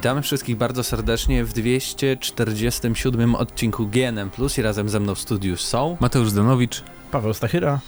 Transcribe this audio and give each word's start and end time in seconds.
Witamy 0.00 0.22
wszystkich 0.22 0.56
bardzo 0.56 0.84
serdecznie 0.84 1.44
w 1.44 1.52
247 1.52 3.34
odcinku 3.34 3.86
GNM 3.86 4.30
Plus 4.30 4.58
i 4.58 4.62
razem 4.62 4.88
ze 4.88 5.00
mną 5.00 5.14
w 5.14 5.18
studiu 5.18 5.56
są 5.56 5.96
Mateusz 6.00 6.30
Zdanowicz, 6.30 6.82
Paweł 7.10 7.34
Stachyra 7.34 7.80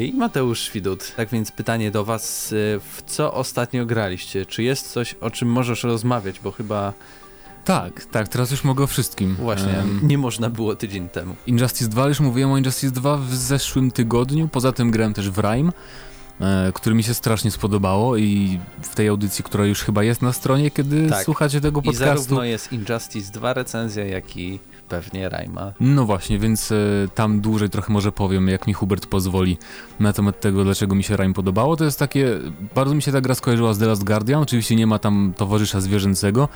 i 0.00 0.12
Mateusz 0.12 0.70
Widut. 0.72 1.12
Tak 1.16 1.28
więc 1.28 1.52
pytanie 1.52 1.90
do 1.90 2.04
Was, 2.04 2.52
y, 2.52 2.80
w 2.92 3.02
co 3.06 3.34
ostatnio 3.34 3.86
graliście? 3.86 4.46
Czy 4.46 4.62
jest 4.62 4.92
coś, 4.92 5.14
o 5.14 5.30
czym 5.30 5.48
możesz 5.48 5.82
rozmawiać, 5.82 6.40
bo 6.40 6.52
chyba... 6.52 6.92
Tak, 7.64 8.04
tak, 8.04 8.28
teraz 8.28 8.50
już 8.50 8.64
mogę 8.64 8.84
o 8.84 8.86
wszystkim. 8.86 9.34
Właśnie, 9.34 9.74
um, 9.78 10.00
nie 10.02 10.18
można 10.18 10.50
było 10.50 10.76
tydzień 10.76 11.08
temu. 11.08 11.36
Injustice 11.46 11.90
2, 11.90 12.08
już 12.08 12.20
mówiłem 12.20 12.50
o 12.50 12.58
Injustice 12.58 12.92
2 12.92 13.16
w 13.16 13.34
zeszłym 13.34 13.90
tygodniu, 13.90 14.48
poza 14.48 14.72
tym 14.72 14.90
grałem 14.90 15.14
też 15.14 15.30
w 15.30 15.38
Rime. 15.38 15.72
E, 16.40 16.72
który 16.74 16.94
mi 16.94 17.02
się 17.02 17.14
strasznie 17.14 17.50
spodobało 17.50 18.16
i 18.16 18.58
w 18.82 18.94
tej 18.94 19.08
audycji, 19.08 19.44
która 19.44 19.66
już 19.66 19.82
chyba 19.82 20.04
jest 20.04 20.22
na 20.22 20.32
stronie, 20.32 20.70
kiedy 20.70 21.08
tak. 21.08 21.24
słuchacie 21.24 21.60
tego 21.60 21.82
podcastu. 21.82 22.04
I 22.04 22.06
zarówno 22.06 22.44
jest 22.44 22.72
Injustice 22.72 23.32
2 23.32 23.54
recenzja, 23.54 24.04
jak 24.04 24.36
i 24.36 24.58
pewnie 24.88 25.28
Rajma. 25.28 25.72
No 25.80 26.04
właśnie, 26.04 26.38
więc 26.38 26.72
e, 26.72 26.76
tam 27.14 27.40
dłużej 27.40 27.70
trochę 27.70 27.92
może 27.92 28.12
powiem, 28.12 28.48
jak 28.48 28.66
mi 28.66 28.74
Hubert 28.74 29.06
pozwoli 29.06 29.58
na 30.00 30.12
temat 30.12 30.40
tego, 30.40 30.64
dlaczego 30.64 30.94
mi 30.94 31.04
się 31.04 31.16
Rime 31.16 31.34
podobało. 31.34 31.76
To 31.76 31.84
jest 31.84 31.98
takie, 31.98 32.38
bardzo 32.74 32.94
mi 32.94 33.02
się 33.02 33.12
ta 33.12 33.20
gra 33.20 33.34
skojarzyła 33.34 33.74
z 33.74 33.78
The 33.78 33.86
Last 33.86 34.04
Guardian, 34.04 34.42
oczywiście 34.42 34.76
nie 34.76 34.86
ma 34.86 34.98
tam 34.98 35.32
towarzysza 35.36 35.80
zwierzęcego, 35.80 36.48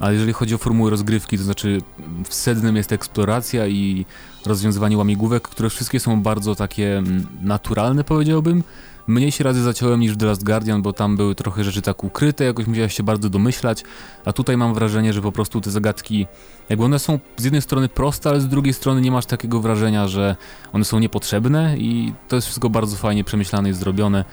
ale 0.00 0.12
jeżeli 0.12 0.32
chodzi 0.32 0.54
o 0.54 0.58
formułę 0.58 0.90
rozgrywki, 0.90 1.38
to 1.38 1.44
znaczy 1.44 1.82
w 2.24 2.34
sednem 2.34 2.76
jest 2.76 2.92
eksploracja 2.92 3.66
i 3.66 4.06
rozwiązywanie 4.46 4.98
łamigłówek, 4.98 5.48
które 5.48 5.70
wszystkie 5.70 6.00
są 6.00 6.22
bardzo 6.22 6.54
takie 6.54 6.98
mm, 6.98 7.26
naturalne, 7.42 8.04
powiedziałbym, 8.04 8.62
Mniej 9.06 9.32
się 9.32 9.44
razy 9.44 9.62
zaciąłem 9.62 10.00
niż 10.00 10.16
The 10.16 10.26
Last 10.26 10.44
Guardian, 10.44 10.82
bo 10.82 10.92
tam 10.92 11.16
były 11.16 11.34
trochę 11.34 11.64
rzeczy 11.64 11.82
tak 11.82 12.04
ukryte, 12.04 12.44
jakoś 12.44 12.66
musiałeś 12.66 12.94
się 12.94 13.02
bardzo 13.02 13.30
domyślać, 13.30 13.84
a 14.24 14.32
tutaj 14.32 14.56
mam 14.56 14.74
wrażenie, 14.74 15.12
że 15.12 15.22
po 15.22 15.32
prostu 15.32 15.60
te 15.60 15.70
zagadki, 15.70 16.26
jakby 16.68 16.84
one 16.84 16.98
są 16.98 17.18
z 17.36 17.44
jednej 17.44 17.62
strony 17.62 17.88
proste, 17.88 18.30
ale 18.30 18.40
z 18.40 18.48
drugiej 18.48 18.74
strony 18.74 19.00
nie 19.00 19.10
masz 19.10 19.26
takiego 19.26 19.60
wrażenia, 19.60 20.08
że 20.08 20.36
one 20.72 20.84
są 20.84 20.98
niepotrzebne 20.98 21.78
i 21.78 22.12
to 22.28 22.36
jest 22.36 22.46
wszystko 22.46 22.70
bardzo 22.70 22.96
fajnie 22.96 23.24
przemyślane 23.24 23.70
i 23.70 23.72
zrobione. 23.72 24.24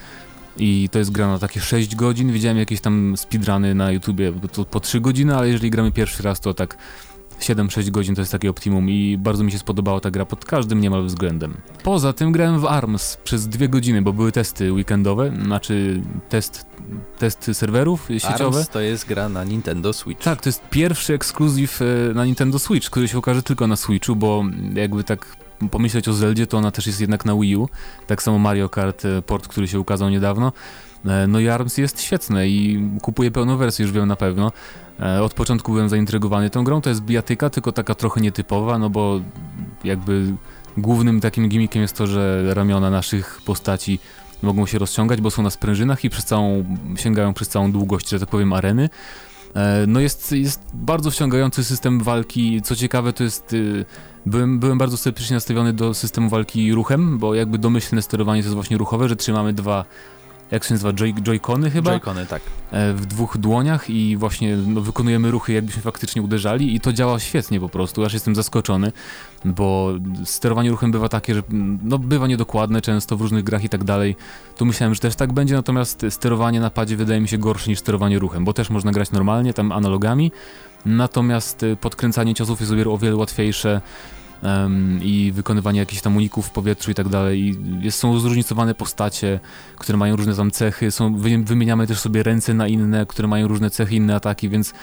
I 0.57 0.89
to 0.91 0.99
jest 0.99 1.11
gra 1.11 1.27
na 1.27 1.39
takie 1.39 1.59
6 1.59 1.95
godzin. 1.95 2.31
Widziałem 2.31 2.57
jakieś 2.57 2.81
tam 2.81 3.17
speedruny 3.17 3.75
na 3.75 3.91
YouTubie 3.91 4.33
to 4.51 4.65
po 4.65 4.79
3 4.79 5.01
godziny, 5.01 5.35
ale 5.35 5.47
jeżeli 5.47 5.69
gramy 5.71 5.91
pierwszy 5.91 6.23
raz, 6.23 6.39
to 6.39 6.53
tak 6.53 6.77
7-6 7.41 7.89
godzin 7.89 8.15
to 8.15 8.21
jest 8.21 8.31
takie 8.31 8.49
optimum 8.49 8.89
i 8.89 9.17
bardzo 9.17 9.43
mi 9.43 9.51
się 9.51 9.59
spodobała 9.59 9.99
ta 9.99 10.11
gra 10.11 10.25
pod 10.25 10.45
każdym 10.45 10.81
niemal 10.81 11.03
względem. 11.03 11.53
Poza 11.83 12.13
tym 12.13 12.31
grałem 12.31 12.59
w 12.59 12.65
ARMS 12.65 13.17
przez 13.23 13.47
dwie 13.47 13.69
godziny, 13.69 14.01
bo 14.01 14.13
były 14.13 14.31
testy 14.31 14.73
weekendowe, 14.73 15.31
znaczy 15.45 16.01
test, 16.29 16.65
test 17.17 17.51
serwerów 17.53 18.07
sieciowe. 18.07 18.57
ARMS 18.57 18.69
to 18.69 18.79
jest 18.79 19.07
gra 19.07 19.29
na 19.29 19.43
Nintendo 19.43 19.93
Switch. 19.93 20.23
Tak, 20.23 20.41
to 20.41 20.49
jest 20.49 20.69
pierwszy 20.69 21.13
ekskluzyw 21.13 21.81
e, 21.81 21.85
na 22.13 22.25
Nintendo 22.25 22.59
Switch, 22.59 22.89
który 22.89 23.07
się 23.07 23.17
okaże 23.17 23.43
tylko 23.43 23.67
na 23.67 23.75
Switchu, 23.75 24.15
bo 24.15 24.43
jakby 24.73 25.03
tak 25.03 25.35
pomyśleć 25.71 26.07
o 26.07 26.13
Zeldzie, 26.13 26.47
to 26.47 26.57
ona 26.57 26.71
też 26.71 26.87
jest 26.87 27.01
jednak 27.01 27.25
na 27.25 27.35
Wii 27.35 27.55
U. 27.55 27.69
Tak 28.07 28.23
samo 28.23 28.39
Mario 28.39 28.69
Kart 28.69 29.05
e, 29.05 29.21
port, 29.21 29.47
który 29.47 29.67
się 29.67 29.79
ukazał 29.79 30.09
niedawno. 30.09 30.51
E, 31.05 31.27
no 31.27 31.39
i 31.39 31.49
ARMS 31.49 31.77
jest 31.77 32.01
świetne 32.01 32.47
i 32.47 32.89
kupuję 33.01 33.31
pełną 33.31 33.57
wersję, 33.57 33.83
już 33.83 33.91
wiem 33.91 34.07
na 34.07 34.15
pewno. 34.15 34.51
E, 34.99 35.23
od 35.23 35.33
początku 35.33 35.71
byłem 35.71 35.89
zaintrygowany 35.89 36.49
tą 36.49 36.63
grą, 36.63 36.81
to 36.81 36.89
jest 36.89 37.01
bijatyka, 37.01 37.49
tylko 37.49 37.71
taka 37.71 37.95
trochę 37.95 38.21
nietypowa, 38.21 38.77
no 38.77 38.89
bo 38.89 39.21
jakby 39.83 40.33
głównym 40.77 41.21
takim 41.21 41.49
gimmickiem 41.49 41.81
jest 41.81 41.97
to, 41.97 42.07
że 42.07 42.53
ramiona 42.53 42.89
naszych 42.89 43.41
postaci 43.45 43.99
mogą 44.41 44.65
się 44.65 44.79
rozciągać, 44.79 45.21
bo 45.21 45.31
są 45.31 45.43
na 45.43 45.49
sprężynach 45.49 46.03
i 46.03 46.09
przez 46.09 46.25
całą, 46.25 46.65
sięgają 46.95 47.33
przez 47.33 47.49
całą 47.49 47.71
długość, 47.71 48.09
że 48.09 48.19
tak 48.19 48.29
powiem, 48.29 48.53
areny. 48.53 48.89
E, 49.55 49.85
no 49.87 49.99
jest, 49.99 50.31
jest 50.31 50.61
bardzo 50.73 51.11
wciągający 51.11 51.63
system 51.63 51.99
walki. 52.03 52.61
Co 52.61 52.75
ciekawe, 52.75 53.13
to 53.13 53.23
jest. 53.23 53.53
Y, 53.53 53.85
byłem, 54.25 54.59
byłem 54.59 54.77
bardzo 54.77 54.97
sceptycznie 54.97 55.33
nastawiony 55.33 55.73
do 55.73 55.93
systemu 55.93 56.29
walki 56.29 56.73
ruchem, 56.73 57.17
bo 57.17 57.35
jakby 57.35 57.57
domyślne 57.57 58.01
sterowanie 58.01 58.41
to 58.41 58.45
jest 58.45 58.55
właśnie 58.55 58.77
ruchowe, 58.77 59.09
że 59.09 59.15
trzymamy 59.15 59.53
dwa 59.53 59.85
jak 60.51 60.63
się 60.63 60.73
nazywa, 60.73 60.93
Joy, 60.93 61.13
Joy-Cony 61.13 61.71
chyba? 61.71 61.91
Joy-Cony, 61.91 62.25
tak. 62.25 62.41
E, 62.71 62.93
w 62.93 63.05
dwóch 63.05 63.37
dłoniach 63.37 63.89
i 63.89 64.17
właśnie 64.17 64.57
no, 64.57 64.81
wykonujemy 64.81 65.31
ruchy 65.31 65.53
jakbyśmy 65.53 65.81
faktycznie 65.81 66.21
uderzali 66.21 66.75
i 66.75 66.79
to 66.79 66.93
działa 66.93 67.19
świetnie 67.19 67.59
po 67.59 67.69
prostu, 67.69 68.05
aż 68.05 68.13
jestem 68.13 68.35
zaskoczony, 68.35 68.91
bo 69.45 69.93
sterowanie 70.25 70.69
ruchem 70.69 70.91
bywa 70.91 71.09
takie, 71.09 71.35
że 71.35 71.43
no, 71.83 71.99
bywa 71.99 72.27
niedokładne 72.27 72.81
często 72.81 73.17
w 73.17 73.21
różnych 73.21 73.43
grach 73.43 73.63
i 73.63 73.69
tak 73.69 73.83
dalej. 73.83 74.15
Tu 74.57 74.65
myślałem, 74.65 74.93
że 74.93 74.99
też 74.99 75.15
tak 75.15 75.33
będzie, 75.33 75.55
natomiast 75.55 76.05
sterowanie 76.09 76.59
na 76.59 76.69
padzie 76.69 76.97
wydaje 76.97 77.21
mi 77.21 77.27
się 77.27 77.37
gorsze 77.37 77.69
niż 77.69 77.79
sterowanie 77.79 78.19
ruchem, 78.19 78.45
bo 78.45 78.53
też 78.53 78.69
można 78.69 78.91
grać 78.91 79.11
normalnie, 79.11 79.53
tam 79.53 79.71
analogami, 79.71 80.31
natomiast 80.85 81.63
y, 81.63 81.75
podkręcanie 81.75 82.35
ciosów 82.35 82.59
jest 82.59 82.73
o 82.87 82.97
wiele 82.97 83.15
łatwiejsze, 83.15 83.81
i 85.01 85.31
wykonywanie 85.35 85.79
jakichś 85.79 86.01
tam 86.01 86.17
uników 86.17 86.47
w 86.47 86.51
powietrzu 86.51 86.91
i 86.91 86.93
tak 86.93 87.09
dalej. 87.09 87.57
Jest, 87.81 87.99
są 87.99 88.19
zróżnicowane 88.19 88.75
postacie, 88.75 89.39
które 89.77 89.97
mają 89.97 90.15
różne 90.15 90.35
tam 90.35 90.51
cechy, 90.51 90.91
są, 90.91 91.15
wymieniamy 91.43 91.87
też 91.87 91.99
sobie 91.99 92.23
ręce 92.23 92.53
na 92.53 92.67
inne, 92.67 93.05
które 93.05 93.27
mają 93.27 93.47
różne 93.47 93.69
cechy, 93.69 93.95
inne 93.95 94.15
ataki, 94.15 94.49
więc 94.49 94.73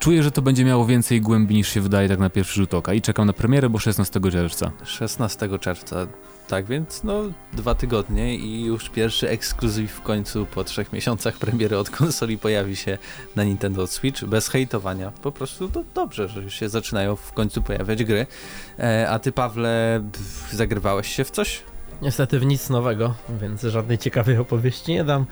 czuję, 0.00 0.22
że 0.22 0.30
to 0.30 0.42
będzie 0.42 0.64
miało 0.64 0.86
więcej 0.86 1.20
głębi 1.20 1.54
niż 1.54 1.68
się 1.68 1.80
wydaje 1.80 2.08
tak 2.08 2.18
na 2.18 2.30
pierwszy 2.30 2.54
rzut 2.54 2.74
oka 2.74 2.94
i 2.94 3.00
czekam 3.00 3.26
na 3.26 3.32
premierę, 3.32 3.70
bo 3.70 3.78
16 3.78 4.20
czerwca. 4.30 4.70
16 4.84 5.58
czerwca 5.58 6.06
tak 6.48 6.64
więc 6.64 7.04
no 7.04 7.22
dwa 7.52 7.74
tygodnie 7.74 8.36
i 8.36 8.64
już 8.64 8.88
pierwszy 8.88 9.28
ekskluzyw 9.28 9.90
w 9.90 10.00
końcu 10.00 10.46
po 10.46 10.64
trzech 10.64 10.92
miesiącach 10.92 11.36
premiery 11.36 11.78
od 11.78 11.90
konsoli 11.90 12.38
pojawi 12.38 12.76
się 12.76 12.98
na 13.36 13.44
Nintendo 13.44 13.86
Switch 13.86 14.24
bez 14.24 14.48
hejtowania. 14.48 15.12
Po 15.22 15.32
prostu 15.32 15.68
to 15.68 15.84
dobrze, 15.94 16.28
że 16.28 16.42
już 16.42 16.54
się 16.54 16.68
zaczynają 16.68 17.16
w 17.16 17.32
końcu 17.32 17.62
pojawiać 17.62 18.04
gry. 18.04 18.26
E, 18.78 19.08
a 19.10 19.18
ty 19.18 19.32
Pawle 19.32 20.02
zagrywałeś 20.52 21.08
się 21.08 21.24
w 21.24 21.30
coś? 21.30 21.62
Niestety 22.02 22.38
w 22.38 22.46
nic 22.46 22.70
nowego, 22.70 23.14
więc 23.40 23.62
żadnej 23.62 23.98
ciekawej 23.98 24.38
opowieści 24.38 24.92
nie 24.92 25.04
dam. 25.04 25.26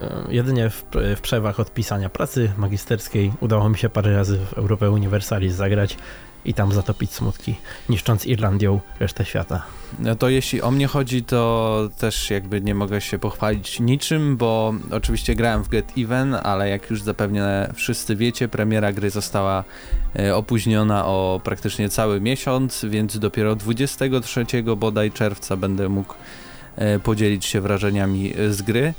E, 0.00 0.24
jedynie 0.28 0.70
w, 0.70 0.84
w 1.16 1.20
przerwach 1.20 1.60
od 1.60 1.74
pisania 1.74 2.08
pracy 2.08 2.52
magisterskiej 2.56 3.32
udało 3.40 3.68
mi 3.68 3.78
się 3.78 3.88
parę 3.88 4.16
razy 4.16 4.38
w 4.38 4.52
Europę 4.52 4.90
Universalis 4.90 5.54
zagrać 5.54 5.96
i 6.46 6.54
tam 6.54 6.72
zatopić 6.72 7.12
smutki, 7.12 7.54
niszcząc 7.88 8.26
Irlandią 8.26 8.80
resztę 9.00 9.24
świata. 9.24 9.62
No 9.98 10.16
to 10.16 10.28
jeśli 10.28 10.62
o 10.62 10.70
mnie 10.70 10.86
chodzi, 10.86 11.24
to 11.24 11.88
też 11.98 12.30
jakby 12.30 12.60
nie 12.60 12.74
mogę 12.74 13.00
się 13.00 13.18
pochwalić 13.18 13.80
niczym, 13.80 14.36
bo 14.36 14.74
oczywiście 14.90 15.34
grałem 15.34 15.62
w 15.64 15.68
Get 15.68 15.92
Even, 15.98 16.34
ale 16.34 16.68
jak 16.68 16.90
już 16.90 17.02
zapewne 17.02 17.72
wszyscy 17.74 18.16
wiecie, 18.16 18.48
premiera 18.48 18.92
gry 18.92 19.10
została 19.10 19.64
e, 20.18 20.36
opóźniona 20.36 21.06
o 21.06 21.40
praktycznie 21.44 21.88
cały 21.88 22.20
miesiąc, 22.20 22.84
więc 22.88 23.18
dopiero 23.18 23.56
23 23.56 24.46
bodaj 24.76 25.12
czerwca 25.12 25.56
będę 25.56 25.88
mógł 25.88 26.14
podzielić 27.02 27.44
się 27.44 27.60
wrażeniami 27.60 28.32
z 28.50 28.62
gry. 28.62 28.94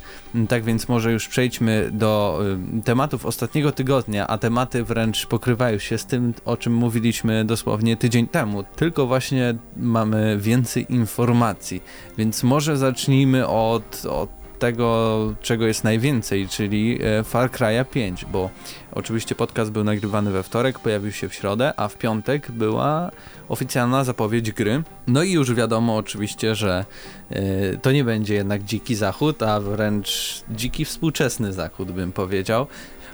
Tak 0.48 0.64
więc 0.64 0.88
może 0.88 1.12
już 1.12 1.28
przejdźmy 1.28 1.90
do 1.92 2.40
e, 2.78 2.82
tematów 2.82 3.26
ostatniego 3.26 3.72
tygodnia, 3.72 4.26
a 4.26 4.38
tematy 4.38 4.84
wręcz 4.84 5.26
pokrywają 5.26 5.78
się 5.78 5.98
z 5.98 6.06
tym, 6.06 6.34
o 6.44 6.56
czym 6.56 6.74
mówiliśmy 6.74 7.44
dosłownie 7.44 7.96
tydzień 7.96 8.26
temu. 8.26 8.64
Tylko 8.76 9.06
właśnie 9.06 9.54
mamy 9.76 10.38
więcej 10.40 10.86
informacji, 10.92 11.82
więc 12.18 12.42
może 12.42 12.76
zacznijmy 12.76 13.46
od, 13.46 14.06
od 14.10 14.37
tego, 14.58 15.18
czego 15.42 15.66
jest 15.66 15.84
najwięcej, 15.84 16.48
czyli 16.48 16.98
e, 17.02 17.24
Far 17.24 17.50
Cry 17.50 17.84
5, 17.90 18.24
bo 18.24 18.50
oczywiście 18.92 19.34
podcast 19.34 19.70
był 19.70 19.84
nagrywany 19.84 20.30
we 20.30 20.42
wtorek, 20.42 20.78
pojawił 20.78 21.12
się 21.12 21.28
w 21.28 21.34
środę, 21.34 21.72
a 21.76 21.88
w 21.88 21.98
piątek 21.98 22.50
była 22.50 23.10
oficjalna 23.48 24.04
zapowiedź 24.04 24.52
gry. 24.52 24.82
No 25.06 25.22
i 25.22 25.32
już 25.32 25.54
wiadomo 25.54 25.96
oczywiście, 25.96 26.54
że 26.54 26.84
y, 27.32 27.78
to 27.82 27.92
nie 27.92 28.04
będzie 28.04 28.34
jednak 28.34 28.64
dziki 28.64 28.94
zachód, 28.94 29.42
a 29.42 29.60
wręcz 29.60 30.42
dziki 30.50 30.84
współczesny 30.84 31.52
zachód 31.52 31.92
bym 31.92 32.12
powiedział. 32.12 32.66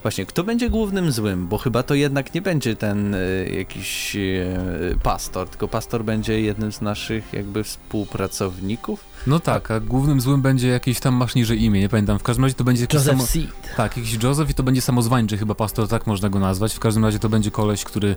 Właśnie, 0.04 0.26
kto 0.26 0.44
będzie 0.44 0.70
głównym 0.70 1.12
złym? 1.12 1.46
Bo 1.48 1.58
chyba 1.58 1.82
to 1.82 1.94
jednak 1.94 2.34
nie 2.34 2.42
będzie 2.42 2.76
ten 2.76 3.14
y, 3.14 3.50
jakiś 3.58 4.16
y, 4.16 4.98
pastor, 5.02 5.48
tylko 5.48 5.68
pastor 5.68 6.04
będzie 6.04 6.40
jednym 6.40 6.72
z 6.72 6.80
naszych 6.80 7.32
jakby 7.32 7.64
współpracowników. 7.64 9.13
No 9.26 9.40
tak, 9.40 9.70
a 9.70 9.80
głównym 9.80 10.20
złym 10.20 10.42
będzie 10.42 10.68
jakieś 10.68 11.00
tam 11.00 11.14
masz 11.14 11.34
niżej 11.34 11.62
imię, 11.62 11.80
nie 11.80 11.88
pamiętam. 11.88 12.18
W 12.18 12.22
każdym 12.22 12.44
razie 12.44 12.54
to 12.54 12.64
będzie 12.64 12.82
jakiś 12.82 12.94
Joseph 12.94 13.16
samo... 13.16 13.26
Seed. 13.26 13.76
Tak, 13.76 13.96
jakiś 13.96 14.22
Joseph 14.22 14.50
i 14.50 14.54
to 14.54 14.62
będzie 14.62 14.80
samozwańczy 14.80 15.38
chyba 15.38 15.54
pastor, 15.54 15.88
tak 15.88 16.06
można 16.06 16.28
go 16.28 16.38
nazwać. 16.38 16.74
W 16.74 16.78
każdym 16.78 17.04
razie 17.04 17.18
to 17.18 17.28
będzie 17.28 17.50
koleś, 17.50 17.84
który 17.84 18.16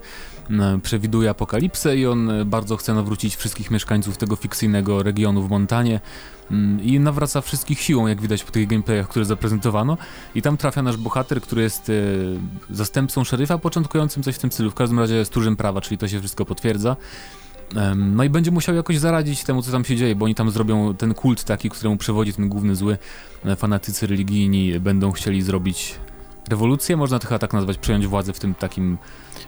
przewiduje 0.84 1.30
apokalipsę 1.30 1.98
i 1.98 2.08
on 2.08 2.30
e, 2.30 2.46
bardzo 2.46 2.78
chce 2.78 2.94
nawrócić 2.94 3.36
wszystkich 3.36 3.72
mieszkańców 3.72 4.18
tego 4.18 4.36
fikcyjnego 4.36 5.04
regionu 5.04 5.42
w 5.42 5.50
Montanie 5.50 6.00
mm, 6.52 6.84
i 6.84 7.00
nawraca 7.00 7.42
wszystkich 7.42 7.82
siłą, 7.82 8.08
jak 8.08 8.22
widać 8.22 8.44
po 8.44 8.52
tych 8.52 8.68
gameplayach, 8.68 9.08
które 9.08 9.26
zaprezentowano. 9.26 9.98
I 10.36 10.42
tam 10.42 10.58
trafia 10.58 10.82
nasz 10.82 10.98
bohater, 10.98 11.42
który 11.42 11.62
jest 11.62 11.90
e, 11.90 11.94
zastępcą 12.70 13.24
szeryfa, 13.24 13.58
początkującym 13.58 14.24
coś 14.24 14.36
w 14.36 14.40
tym 14.40 14.52
stylu. 14.52 14.72
W 14.72 14.76
każdym 14.76 15.00
razie 15.00 15.26
stróżem 15.26 15.56
prawa, 15.56 15.82
czyli 15.82 15.98
to 15.98 16.08
się 16.08 16.20
wszystko 16.20 16.46
potwierdza. 16.46 16.96
No 17.96 18.24
i 18.24 18.30
będzie 18.30 18.52
musiał 18.52 18.76
jakoś 18.76 18.98
zaradzić 18.98 19.44
temu, 19.44 19.62
co 19.62 19.72
tam 19.72 19.86
się 19.86 19.96
dzieje, 19.96 20.16
bo 20.16 20.26
oni 20.26 20.36
tam 20.36 20.52
zrobią 20.52 20.94
ten 20.94 21.14
kult 21.14 21.44
taki, 21.44 21.70
któremu 21.70 21.98
przewodzi 21.98 22.34
ten 22.34 22.50
główny 22.50 22.76
zły. 22.76 22.98
E, 23.46 23.56
fanatycy 23.56 24.08
religijni 24.08 24.80
będą 24.80 25.12
chcieli 25.12 25.42
zrobić 25.42 25.96
rewolucję, 26.50 26.98
można 26.98 27.20
to 27.20 27.28
chyba 27.28 27.40
tak 27.40 27.54
nazwać, 27.54 27.78
przejąć 27.78 28.08
władzę 28.08 28.34
w 28.34 28.40
tym 28.40 28.56
takim 28.56 28.98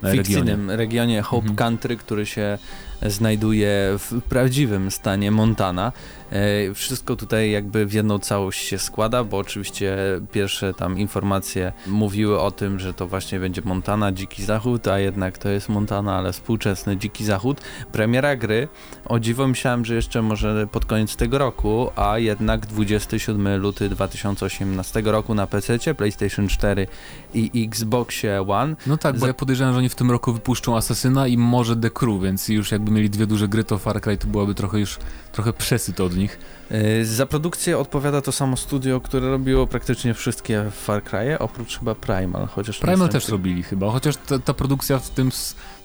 e, 0.04 0.12
fikcyjnym 0.12 0.46
regionie. 0.46 0.78
regionie 0.78 1.22
Hope 1.22 1.48
Mhm. 1.48 1.56
Country, 1.56 1.98
który 1.98 2.26
się 2.26 2.58
znajduje 3.02 3.96
w 3.98 4.22
prawdziwym 4.30 4.92
stanie 4.92 5.32
Montana. 5.32 5.92
E, 6.32 6.74
Wszystko 6.74 7.16
tutaj 7.16 7.52
jakby 7.52 7.86
w 7.86 7.94
jedną 7.94 8.20
całość 8.20 8.66
się 8.68 8.78
składa, 8.78 9.24
bo 9.24 9.38
oczywiście 9.38 9.98
pierwsze 10.32 10.74
tam 10.74 11.00
informacje 11.00 11.74
mówiły 11.88 12.40
o 12.40 12.52
tym, 12.52 12.80
że 12.80 12.94
to 12.94 13.08
właśnie 13.08 13.40
będzie 13.40 13.62
Montana, 13.66 14.12
Dziki 14.12 14.44
Zachód, 14.44 14.88
a 14.88 15.00
jednak 15.00 15.38
to 15.38 15.50
jest 15.50 15.70
Montana, 15.70 16.18
ale 16.18 16.34
współczesny 16.34 16.98
Dziki 16.98 17.26
Zachód. 17.26 17.62
Premiera 17.92 18.36
gry, 18.36 18.68
o 19.06 19.20
dziwo 19.20 19.48
myślałem, 19.48 19.86
że 19.86 19.96
jeszcze 19.96 20.22
może 20.22 20.68
pod 20.72 20.86
koniec 20.86 21.16
tego 21.16 21.38
roku, 21.38 21.90
a 21.96 22.18
jednak 22.20 22.66
27 22.66 23.62
luty 23.62 23.90
2018 23.90 25.02
roku 25.06 25.36
na 25.36 25.48
PC, 25.48 25.96
PlayStation 25.96 26.48
4 26.48 26.88
i 27.34 27.66
Xboxie 27.68 28.46
One. 28.48 28.76
No 28.88 28.98
tak, 28.98 29.18
bo 29.18 29.28
ja 29.28 29.34
podejrzewam, 29.34 29.74
że 29.74 29.80
oni 29.80 29.90
w 29.90 29.96
tym 29.96 30.12
roku 30.12 30.34
wypuszczą 30.34 30.78
Asasyna 30.78 31.28
i 31.28 31.38
może 31.38 31.76
The 31.76 31.90
Crew, 31.90 32.22
więc 32.22 32.48
już 32.48 32.72
jakby 32.72 32.89
mieli 32.92 33.10
dwie 33.10 33.28
duże 33.28 33.48
gry, 33.48 33.64
to 33.64 33.78
Far 33.78 34.02
Cry 34.02 34.18
to 34.18 34.28
byłaby 34.28 34.56
trochę 34.56 34.80
już 34.80 34.98
trochę 35.32 35.54
przesyt 35.54 36.00
od 36.00 36.16
nich. 36.16 36.40
Yy, 36.72 37.06
Za 37.06 37.26
produkcję 37.26 37.78
odpowiada 37.78 38.22
to 38.22 38.32
samo 38.32 38.58
studio, 38.58 39.02
które 39.02 39.30
robiło 39.30 39.68
praktycznie 39.68 40.14
wszystkie 40.14 40.66
Far 40.72 41.04
Cry'e, 41.04 41.36
oprócz 41.40 41.80
chyba 41.80 41.96
Primal, 41.96 42.48
chociaż... 42.48 42.80
Primal 42.80 43.10
też 43.10 43.30
robili 43.30 43.64
chyba, 43.64 43.92
chociaż 43.92 44.16
ta, 44.18 44.40
ta 44.40 44.54
produkcja 44.54 45.00
w 45.00 45.10
tym 45.10 45.32
to 45.32 45.38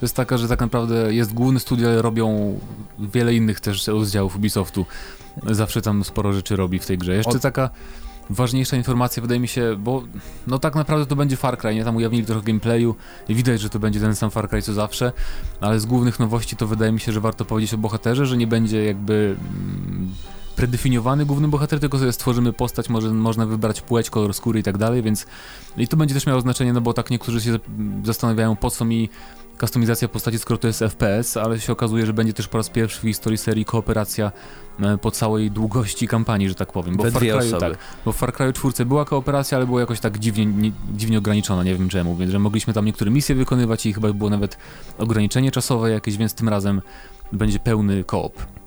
jest 0.03 0.17
taka, 0.17 0.39
że 0.39 0.49
tak 0.49 0.61
naprawdę 0.61 1.15
jest 1.15 1.33
główny 1.35 1.61
studio, 1.61 1.89
ale 1.89 2.03
robią 2.03 2.59
wiele 2.99 3.35
innych 3.35 3.61
też 3.61 3.87
rozdziałów 3.87 4.37
Ubisoftu. 4.37 4.87
Zawsze 5.50 5.83
tam 5.83 6.05
sporo 6.05 6.33
rzeczy 6.33 6.57
robi 6.57 6.79
w 6.79 6.87
tej 6.87 6.99
grze. 6.99 7.15
Jeszcze 7.15 7.31
Od- 7.31 7.43
taka 7.43 7.71
ważniejsza 8.31 8.76
informacja 8.76 9.21
wydaje 9.21 9.41
mi 9.41 9.49
się, 9.49 9.76
bo 9.79 10.03
no 10.47 10.59
tak 10.59 10.75
naprawdę 10.75 11.06
to 11.06 11.17
będzie 11.17 11.37
Far 11.37 11.59
Cry, 11.59 11.75
nie? 11.75 11.85
Tam 11.85 11.97
ujawnili 11.97 12.26
trochę 12.26 12.43
gameplayu 12.43 12.94
i 13.29 13.35
widać, 13.35 13.61
że 13.61 13.71
to 13.71 13.79
będzie 13.79 14.00
ten 14.00 14.17
sam 14.17 14.31
Far 14.31 14.49
Cry 14.49 14.62
co 14.62 14.73
zawsze, 14.73 15.12
ale 15.61 15.81
z 15.81 15.87
głównych 15.87 16.21
nowości 16.21 16.56
to 16.56 16.67
wydaje 16.67 16.93
mi 16.93 17.00
się, 17.00 17.12
że 17.12 17.21
warto 17.21 17.44
powiedzieć 17.44 17.75
o 17.75 17.79
bohaterze, 17.79 18.26
że 18.26 18.37
nie 18.37 18.47
będzie 18.47 18.85
jakby 18.85 19.37
mm, 19.41 20.15
predefiniowany 20.56 21.27
główny 21.27 21.49
bohater, 21.49 21.81
tylko 21.81 21.99
sobie 21.99 22.12
stworzymy 22.12 22.53
postać, 22.53 22.89
może, 22.89 23.09
można 23.09 23.47
wybrać 23.47 23.81
płeć, 23.81 24.11
kolor 24.11 24.35
skóry 24.35 24.61
i 24.61 24.62
tak 24.62 24.79
dalej, 24.79 25.03
więc 25.03 25.27
i 25.77 25.89
to 25.89 25.97
będzie 25.97 26.15
też 26.15 26.27
miało 26.27 26.41
znaczenie, 26.41 26.73
no 26.73 26.81
bo 26.81 26.93
tak 26.93 27.11
niektórzy 27.11 27.41
się 27.41 27.59
zastanawiają, 28.05 28.56
po 28.56 28.71
co 28.71 28.85
mi 28.85 29.09
kustomizacja 29.61 30.09
postaci, 30.09 30.39
skoro 30.39 30.59
to 30.59 30.67
jest 30.67 30.81
FPS, 30.81 31.37
ale 31.37 31.61
się 31.61 31.73
okazuje, 31.73 32.06
że 32.06 32.12
będzie 32.12 32.33
też 32.33 32.49
po 32.49 32.59
raz 32.59 32.71
pierwszy 32.71 32.99
w 33.01 33.03
historii 33.03 33.39
serii 33.39 33.65
kooperacja 33.65 34.33
e, 34.81 34.99
po 34.99 35.11
całej 35.11 35.51
długości 35.51 36.09
kampanii, 36.09 36.49
że 36.49 36.55
tak 36.55 36.73
powiem. 36.73 36.97
Bo 36.97 37.05
w 37.05 37.11
Far 37.11 37.23
Cry'u, 37.23 37.61
tak, 37.61 37.79
bo 38.05 38.12
w 38.12 38.17
Far 38.17 38.33
Cry 38.33 38.53
4 38.53 38.87
była 38.87 39.05
kooperacja, 39.05 39.59
ale 39.59 39.67
była 39.67 39.81
jakoś 39.81 40.00
tak 40.00 40.19
dziwnie, 40.19 40.47
nie, 40.47 40.73
dziwnie 40.95 41.19
ograniczona, 41.19 41.62
nie 41.62 41.75
wiem 41.75 41.89
czemu, 41.89 42.17
więc 42.17 42.33
że 42.33 42.39
mogliśmy 42.39 42.75
tam 42.75 42.85
niektóre 42.85 43.11
misje 43.11 43.35
wykonywać 43.35 43.87
i 43.87 43.93
chyba 43.93 44.12
było 44.12 44.31
nawet 44.31 44.57
ograniczenie 44.99 45.50
czasowe 45.50 45.91
jakieś, 45.91 46.17
więc 46.17 46.35
tym 46.35 46.49
razem 46.49 46.83
będzie 47.33 47.59
pełny 47.59 48.05
koop. 48.05 48.63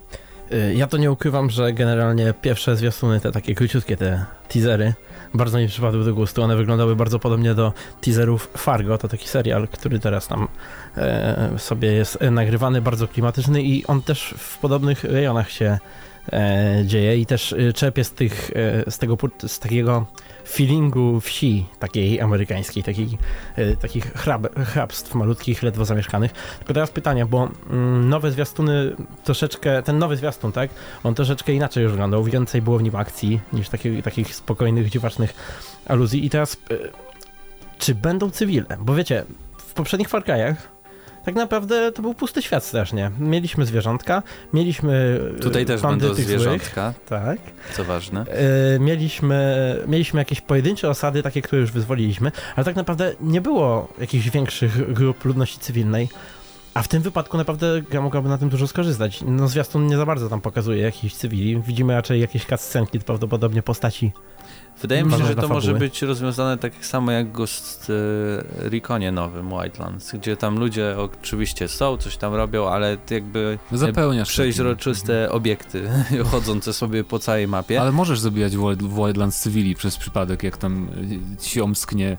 Ja 0.75 0.87
to 0.87 0.97
nie 0.97 1.11
ukrywam, 1.11 1.49
że 1.49 1.73
generalnie 1.73 2.33
pierwsze 2.41 2.75
zwiastuny, 2.75 3.19
te 3.19 3.31
takie 3.31 3.55
króciutkie, 3.55 3.97
te 3.97 4.25
teasery, 4.47 4.93
bardzo 5.33 5.57
mi 5.57 5.67
przypadły 5.67 6.05
do 6.05 6.13
gustu. 6.13 6.43
One 6.43 6.55
wyglądały 6.55 6.95
bardzo 6.95 7.19
podobnie 7.19 7.53
do 7.53 7.73
teaserów 8.01 8.49
Fargo, 8.57 8.97
to 8.97 9.07
taki 9.07 9.27
serial, 9.27 9.67
który 9.67 9.99
teraz 9.99 10.27
tam 10.27 10.47
e, 10.97 11.49
sobie 11.57 11.91
jest 11.91 12.17
e, 12.21 12.31
nagrywany, 12.31 12.81
bardzo 12.81 13.07
klimatyczny 13.07 13.61
i 13.61 13.85
on 13.85 14.01
też 14.01 14.33
w 14.37 14.57
podobnych 14.57 15.03
rejonach 15.03 15.51
się 15.51 15.77
e, 16.33 16.83
dzieje 16.85 17.17
i 17.17 17.25
też 17.25 17.53
e, 17.53 17.73
czerpie 17.73 18.03
z, 18.03 18.11
tych, 18.11 18.51
e, 18.87 18.91
z, 18.91 18.97
tego, 18.97 19.17
z 19.47 19.59
takiego 19.59 20.05
feelingu 20.49 21.19
wsi 21.21 21.65
takiej 21.79 22.21
amerykańskiej, 22.21 22.83
takich, 22.83 24.07
e, 24.07 24.17
hrab, 24.17 24.55
hrabstw 24.55 25.15
malutkich, 25.15 25.63
ledwo 25.63 25.85
zamieszkanych. 25.85 26.31
Tylko 26.57 26.73
teraz 26.73 26.91
pytanie, 26.91 27.25
bo 27.25 27.49
mm, 27.69 28.09
nowe 28.09 28.31
zwiastuny 28.31 28.95
troszeczkę, 29.23 29.83
ten 29.83 29.97
nowy 29.97 30.17
zwiastun, 30.17 30.51
tak, 30.51 30.69
on 31.03 31.15
troszeczkę 31.15 31.53
inaczej 31.53 31.83
już 31.83 31.91
wyglądał, 31.91 32.23
więcej 32.23 32.61
było 32.61 32.77
w 32.77 32.83
nim 32.83 32.95
akcji 32.95 33.39
niż 33.53 33.69
takich, 33.69 34.03
takich 34.03 34.35
spokojnych, 34.35 34.89
dziwacznych 34.89 35.33
aluzji 35.85 36.25
i 36.25 36.29
teraz 36.29 36.57
e, 36.71 36.75
czy 37.77 37.95
będą 37.95 38.29
cywile? 38.29 38.77
Bo 38.79 38.95
wiecie, 38.95 39.25
w 39.57 39.73
poprzednich 39.73 40.09
Far 40.09 40.23
tak 41.27 41.35
naprawdę 41.35 41.91
to 41.91 42.01
był 42.01 42.13
pusty 42.13 42.41
świat 42.41 42.63
strasznie. 42.63 43.11
Mieliśmy 43.19 43.65
zwierzątka, 43.65 44.23
mieliśmy 44.53 45.19
e, 45.37 45.39
Tutaj 45.39 45.65
też 45.65 45.81
będą 45.81 46.07
tych 46.07 46.15
złych, 46.15 46.25
zwierzątka, 46.25 46.93
tak. 47.09 47.39
co 47.75 47.83
ważne. 47.83 48.25
E, 48.75 48.79
mieliśmy, 48.79 49.75
mieliśmy 49.87 50.21
jakieś 50.21 50.41
pojedyncze 50.41 50.89
osady, 50.89 51.23
takie, 51.23 51.41
które 51.41 51.61
już 51.61 51.71
wyzwoliliśmy, 51.71 52.31
ale 52.55 52.65
tak 52.65 52.75
naprawdę 52.75 53.13
nie 53.21 53.41
było 53.41 53.93
jakichś 53.99 54.29
większych 54.29 54.93
grup 54.93 55.25
ludności 55.25 55.59
cywilnej. 55.59 56.09
A 56.73 56.81
w 56.81 56.87
tym 56.87 57.01
wypadku 57.01 57.37
naprawdę 57.37 57.81
gra 57.81 58.01
mogłaby 58.01 58.29
na 58.29 58.37
tym 58.37 58.49
dużo 58.49 58.67
skorzystać. 58.67 59.23
No 59.25 59.47
zwiastun 59.47 59.87
nie 59.87 59.97
za 59.97 60.05
bardzo 60.05 60.29
tam 60.29 60.41
pokazuje 60.41 60.81
jakichś 60.81 61.15
cywili. 61.15 61.61
Widzimy 61.61 61.93
raczej 61.93 62.21
jakieś 62.21 62.45
cutscenki, 62.45 62.99
pewnie 63.39 63.63
postaci. 63.63 64.11
Wydaje 64.81 65.03
mi 65.03 65.11
się, 65.11 65.25
że 65.25 65.35
to 65.35 65.47
może 65.47 65.73
być 65.79 66.01
rozwiązane 66.01 66.57
tak 66.57 66.85
samo 66.85 67.11
jak 67.11 67.31
Ghost 67.31 67.91
e, 68.65 68.69
Reconie 68.69 69.11
nowym 69.11 69.49
Wildlands, 69.49 70.11
gdzie 70.11 70.37
tam 70.37 70.59
ludzie 70.59 70.95
oczywiście 70.97 71.67
są, 71.67 71.97
coś 71.97 72.17
tam 72.17 72.33
robią, 72.35 72.67
ale 72.69 72.97
jakby 73.09 73.59
Zapełniasz 73.71 74.29
przeźroczyste 74.29 75.31
obiekty 75.31 75.89
chodzące 76.31 76.73
sobie 76.73 77.03
po 77.03 77.19
całej 77.19 77.47
mapie. 77.47 77.81
Ale 77.81 77.91
możesz 77.91 78.19
zabijać 78.19 78.57
w 78.57 78.59
Wild- 78.59 78.83
w 78.83 78.95
Wildlands 78.95 79.39
cywili 79.39 79.75
przez 79.75 79.97
przypadek, 79.97 80.43
jak 80.43 80.57
tam 80.57 80.87
ci 81.41 81.61
omsknie 81.61 82.17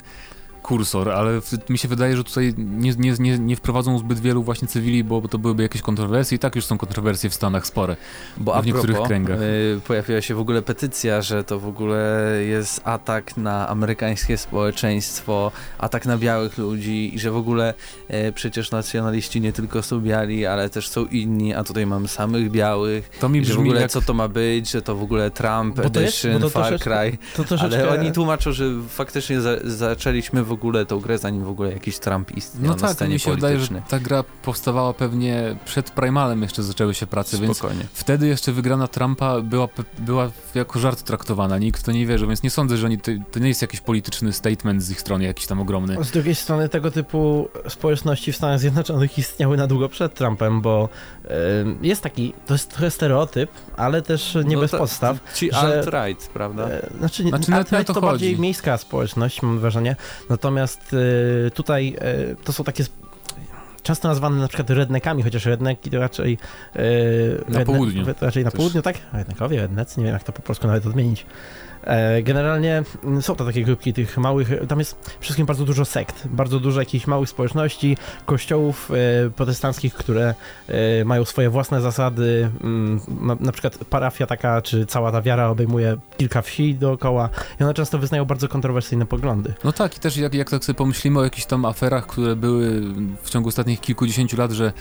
kursor, 0.62 1.10
ale 1.10 1.40
w, 1.40 1.70
mi 1.70 1.78
się 1.78 1.88
wydaje, 1.88 2.16
że 2.16 2.24
tutaj 2.24 2.54
nie, 2.58 2.92
nie, 2.98 3.14
nie, 3.18 3.38
nie 3.38 3.56
wprowadzą 3.56 3.98
zbyt 3.98 4.20
wielu 4.20 4.42
właśnie 4.42 4.68
cywili, 4.68 5.04
bo 5.04 5.28
to 5.28 5.38
byłyby 5.38 5.62
jakieś 5.62 5.82
kontrowersje 5.82 6.36
i 6.36 6.38
tak 6.38 6.56
już 6.56 6.64
są 6.64 6.78
kontrowersje 6.78 7.30
w 7.30 7.34
Stanach 7.34 7.66
spore. 7.66 7.96
Bo 8.36 8.54
a 8.54 8.62
w 8.62 8.66
niektórych 8.66 8.90
propos, 8.90 9.08
kręgach. 9.08 9.38
y, 9.40 9.80
pojawiła 9.86 10.20
się 10.20 10.34
w 10.34 10.40
ogóle 10.40 10.62
petycja, 10.62 11.22
że 11.22 11.44
to 11.44 11.58
w 11.60 11.66
ogóle 11.68 12.30
jest 12.48 12.80
atak 12.84 13.36
na 13.36 13.68
amerykańskie 13.68 14.36
społeczeństwo, 14.38 15.52
atak 15.78 16.06
na 16.06 16.18
białych 16.18 16.58
ludzi 16.58 17.14
i 17.14 17.18
że 17.18 17.30
w 17.30 17.36
ogóle 17.36 17.74
y, 18.10 18.32
przecież 18.32 18.70
nacjonaliści 18.70 19.40
nie 19.40 19.52
tylko 19.52 19.82
są 19.82 20.00
biali, 20.00 20.46
ale 20.46 20.70
też 20.70 20.88
są 20.88 21.06
inni, 21.06 21.54
a 21.54 21.64
tutaj 21.64 21.86
mamy 21.86 22.08
samych 22.08 22.50
białych. 22.50 23.10
To 23.20 23.28
mi 23.28 23.38
I 23.38 23.44
że 23.44 23.52
w 23.52 23.56
brzmi 23.56 23.68
ogóle 23.68 23.80
jak... 23.82 23.90
co 23.90 24.00
to 24.00 24.14
ma 24.14 24.28
być, 24.28 24.70
że 24.70 24.82
to 24.82 24.96
w 24.96 25.02
ogóle 25.02 25.30
Trump 25.30 25.76
Bo 25.76 25.82
jest- 25.82 25.96
Edition, 25.96 26.32
bo 26.32 26.40
to 26.40 26.50
Far 26.50 26.62
troszeczkę- 26.62 27.10
Cry. 27.10 27.18
To 27.36 27.44
troszeczkę... 27.44 27.88
Ale 27.90 28.00
oni 28.00 28.12
tłumaczą, 28.12 28.52
że 28.52 28.64
faktycznie 28.88 29.40
za, 29.40 29.50
zaczęliśmy 29.64 30.44
w 30.44 30.52
ogóle 30.52 30.57
tą 30.88 31.00
grę, 31.00 31.18
zanim 31.18 31.44
w 31.44 31.48
ogóle 31.48 31.72
jakiś 31.72 31.98
Trump 31.98 32.36
istniał 32.36 32.66
No 32.66 32.74
na 32.74 32.80
tak, 32.80 32.92
scenie 32.92 33.14
mi 33.14 33.20
się 33.20 33.34
wydaje, 33.34 33.58
że 33.60 33.82
ta 33.88 33.98
gra 33.98 34.24
powstawała 34.42 34.92
pewnie 34.94 35.56
przed 35.64 35.90
Primalem 35.90 36.42
jeszcze 36.42 36.62
zaczęły 36.62 36.94
się 36.94 37.06
prace, 37.06 37.38
więc 37.38 37.56
Spokojnie. 37.58 37.84
wtedy 37.92 38.26
jeszcze 38.26 38.52
wygrana 38.52 38.88
Trumpa 38.88 39.40
była, 39.40 39.68
była 39.98 40.30
jako 40.54 40.78
żart 40.78 41.02
traktowana, 41.02 41.58
nikt 41.58 41.80
w 41.80 41.82
to 41.84 41.92
nie 41.92 42.06
wierzył, 42.06 42.28
więc 42.28 42.42
nie 42.42 42.50
sądzę, 42.50 42.76
że 42.76 42.86
oni, 42.86 42.98
to, 42.98 43.10
to 43.32 43.38
nie 43.38 43.48
jest 43.48 43.62
jakiś 43.62 43.80
polityczny 43.80 44.32
statement 44.32 44.82
z 44.82 44.90
ich 44.90 45.00
strony, 45.00 45.24
jakiś 45.24 45.46
tam 45.46 45.60
ogromny. 45.60 46.04
Z 46.04 46.10
drugiej 46.10 46.34
strony 46.34 46.68
tego 46.68 46.90
typu 46.90 47.48
społeczności 47.68 48.32
w 48.32 48.36
Stanach 48.36 48.60
Zjednoczonych 48.60 49.18
istniały 49.18 49.56
na 49.56 49.66
długo 49.66 49.88
przed 49.88 50.14
Trumpem, 50.14 50.60
bo 50.60 50.88
y, 51.24 51.28
jest 51.82 52.02
taki, 52.02 52.32
to 52.46 52.54
jest 52.54 52.70
trochę 52.70 52.90
stereotyp, 52.90 53.50
ale 53.76 54.02
też 54.02 54.38
nie 54.44 54.54
No 54.54 54.60
bez 54.60 54.70
to- 54.70 54.78
podstaw. 54.78 55.16
Ci 55.34 55.50
że- 55.52 55.56
alt-right, 55.56 56.28
prawda? 56.28 56.68
E, 56.68 56.88
Znaczy, 56.98 57.24
nie- 57.24 57.30
Znaczy, 57.30 57.52
alt-right 57.52 57.84
to 57.84 57.94
to 57.94 58.00
bardziej 58.00 58.38
miejska 58.38 58.78
społeczność, 58.78 59.42
mam 59.42 59.58
wrażenie. 59.58 59.96
Natomiast 60.38 60.94
e, 61.46 61.50
tutaj 61.50 61.96
e, 62.00 62.34
to 62.44 62.52
są 62.52 62.64
takie 62.64 62.84
często 63.82 64.08
nazwane 64.08 64.40
na 64.40 64.48
przykład 64.48 64.70
redneckami, 64.70 65.22
chociaż 65.22 65.46
redneki 65.46 65.90
to 65.90 65.98
raczej 65.98 66.38
e, 66.76 66.80
Na 67.48 67.64
południu. 67.64 68.04
Raczej 68.20 68.44
na 68.44 68.50
Też. 68.50 68.58
południu, 68.58 68.82
tak? 68.82 68.96
Redneckowie, 69.12 69.60
rednecy, 69.60 70.00
nie 70.00 70.06
wiem 70.06 70.14
jak 70.14 70.24
to 70.24 70.32
po 70.32 70.42
polsku 70.42 70.66
nawet 70.66 70.86
odmienić. 70.86 71.26
E, 71.88 72.22
Generalnie 72.22 72.82
są 73.20 73.36
to 73.36 73.44
takie 73.44 73.64
grupki 73.64 73.92
tych 73.92 74.18
małych, 74.18 74.50
tam 74.68 74.78
jest 74.78 75.16
wszystkim 75.20 75.46
bardzo 75.46 75.64
dużo 75.64 75.84
sekt, 75.84 76.26
bardzo 76.26 76.60
dużo 76.60 76.80
jakichś 76.80 77.06
małych 77.06 77.28
społeczności, 77.28 77.96
kościołów 78.26 78.90
e, 79.26 79.30
protestanckich, 79.30 79.94
które 79.94 80.34
e, 80.68 81.04
mają 81.04 81.24
swoje 81.24 81.50
własne 81.50 81.80
zasady, 81.80 82.50
mm, 82.64 83.00
na 83.40 83.52
przykład 83.52 83.78
parafia 83.90 84.26
taka, 84.26 84.62
czy 84.62 84.86
cała 84.86 85.12
ta 85.12 85.22
wiara 85.22 85.48
obejmuje 85.48 85.96
kilka 86.16 86.42
wsi 86.42 86.74
dookoła 86.74 87.28
i 87.60 87.64
one 87.64 87.74
często 87.74 87.98
wyznają 87.98 88.24
bardzo 88.24 88.48
kontrowersyjne 88.48 89.06
poglądy. 89.06 89.54
No 89.64 89.72
tak, 89.72 89.96
i 89.96 90.00
też 90.00 90.16
jak, 90.16 90.34
jak 90.34 90.50
tak 90.50 90.64
sobie 90.64 90.76
pomyślimy 90.76 91.18
o 91.18 91.24
jakichś 91.24 91.46
tam 91.46 91.64
aferach, 91.64 92.06
które 92.06 92.36
były 92.36 92.80
w 93.22 93.30
ciągu 93.30 93.48
ostatnich 93.48 93.80
kilkudziesięciu 93.80 94.36
lat, 94.36 94.50
że 94.52 94.72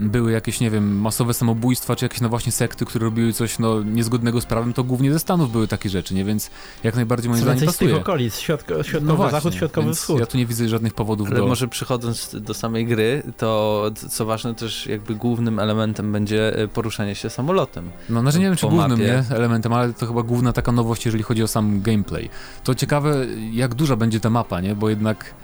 były 0.00 0.32
jakieś, 0.32 0.60
nie 0.60 0.70
wiem, 0.70 1.00
masowe 1.00 1.34
samobójstwa, 1.34 1.96
czy 1.96 2.04
jakieś 2.04 2.20
no 2.20 2.28
właśnie 2.28 2.52
sekty, 2.52 2.84
które 2.84 3.04
robiły 3.04 3.32
coś 3.32 3.58
no, 3.58 3.82
niezgodnego 3.82 4.40
z 4.40 4.46
prawem, 4.46 4.72
to 4.72 4.84
głównie 4.84 5.12
ze 5.12 5.18
Stanów 5.18 5.52
były 5.52 5.68
takie 5.68 5.88
rzeczy, 5.88 6.14
nie? 6.14 6.24
Więc 6.24 6.50
jak 6.84 6.94
najbardziej 6.96 7.30
moim 7.30 7.42
zdaniem 7.42 7.58
z 7.58 7.60
tych 7.60 7.88
pasuje. 7.88 7.96
okolic, 7.96 8.38
środko, 8.38 8.82
środkowy 8.82 9.06
No 9.06 9.16
właśnie, 9.16 9.32
zachód, 9.32 9.54
środkowy 9.54 9.94
wschód. 9.94 10.20
Ja 10.20 10.26
tu 10.26 10.38
nie 10.38 10.46
widzę 10.46 10.68
żadnych 10.68 10.94
powodów 10.94 11.28
Ale 11.28 11.36
do... 11.36 11.46
może 11.46 11.68
przychodząc 11.68 12.36
do 12.40 12.54
samej 12.54 12.86
gry, 12.86 13.22
to 13.36 13.90
co 14.10 14.24
ważne 14.26 14.54
też 14.54 14.86
jakby 14.86 15.14
głównym 15.14 15.58
elementem 15.58 16.12
będzie 16.12 16.56
e, 16.56 16.68
poruszanie 16.68 17.14
się 17.14 17.30
samolotem. 17.30 17.90
No, 18.08 18.20
znaczy 18.20 18.38
nie 18.38 18.44
wiem, 18.44 18.56
czy 18.56 18.66
głównym 18.66 18.90
mapie. 18.90 19.24
nie, 19.30 19.36
elementem, 19.36 19.72
ale 19.72 19.92
to 19.92 20.06
chyba 20.06 20.22
główna 20.22 20.52
taka 20.52 20.72
nowość, 20.72 21.04
jeżeli 21.04 21.24
chodzi 21.24 21.42
o 21.42 21.48
sam 21.48 21.82
gameplay. 21.82 22.30
To 22.64 22.74
ciekawe, 22.74 23.26
jak 23.52 23.74
duża 23.74 23.96
będzie 23.96 24.20
ta 24.20 24.30
mapa, 24.30 24.60
nie? 24.60 24.74
Bo 24.74 24.90
jednak 24.90 25.34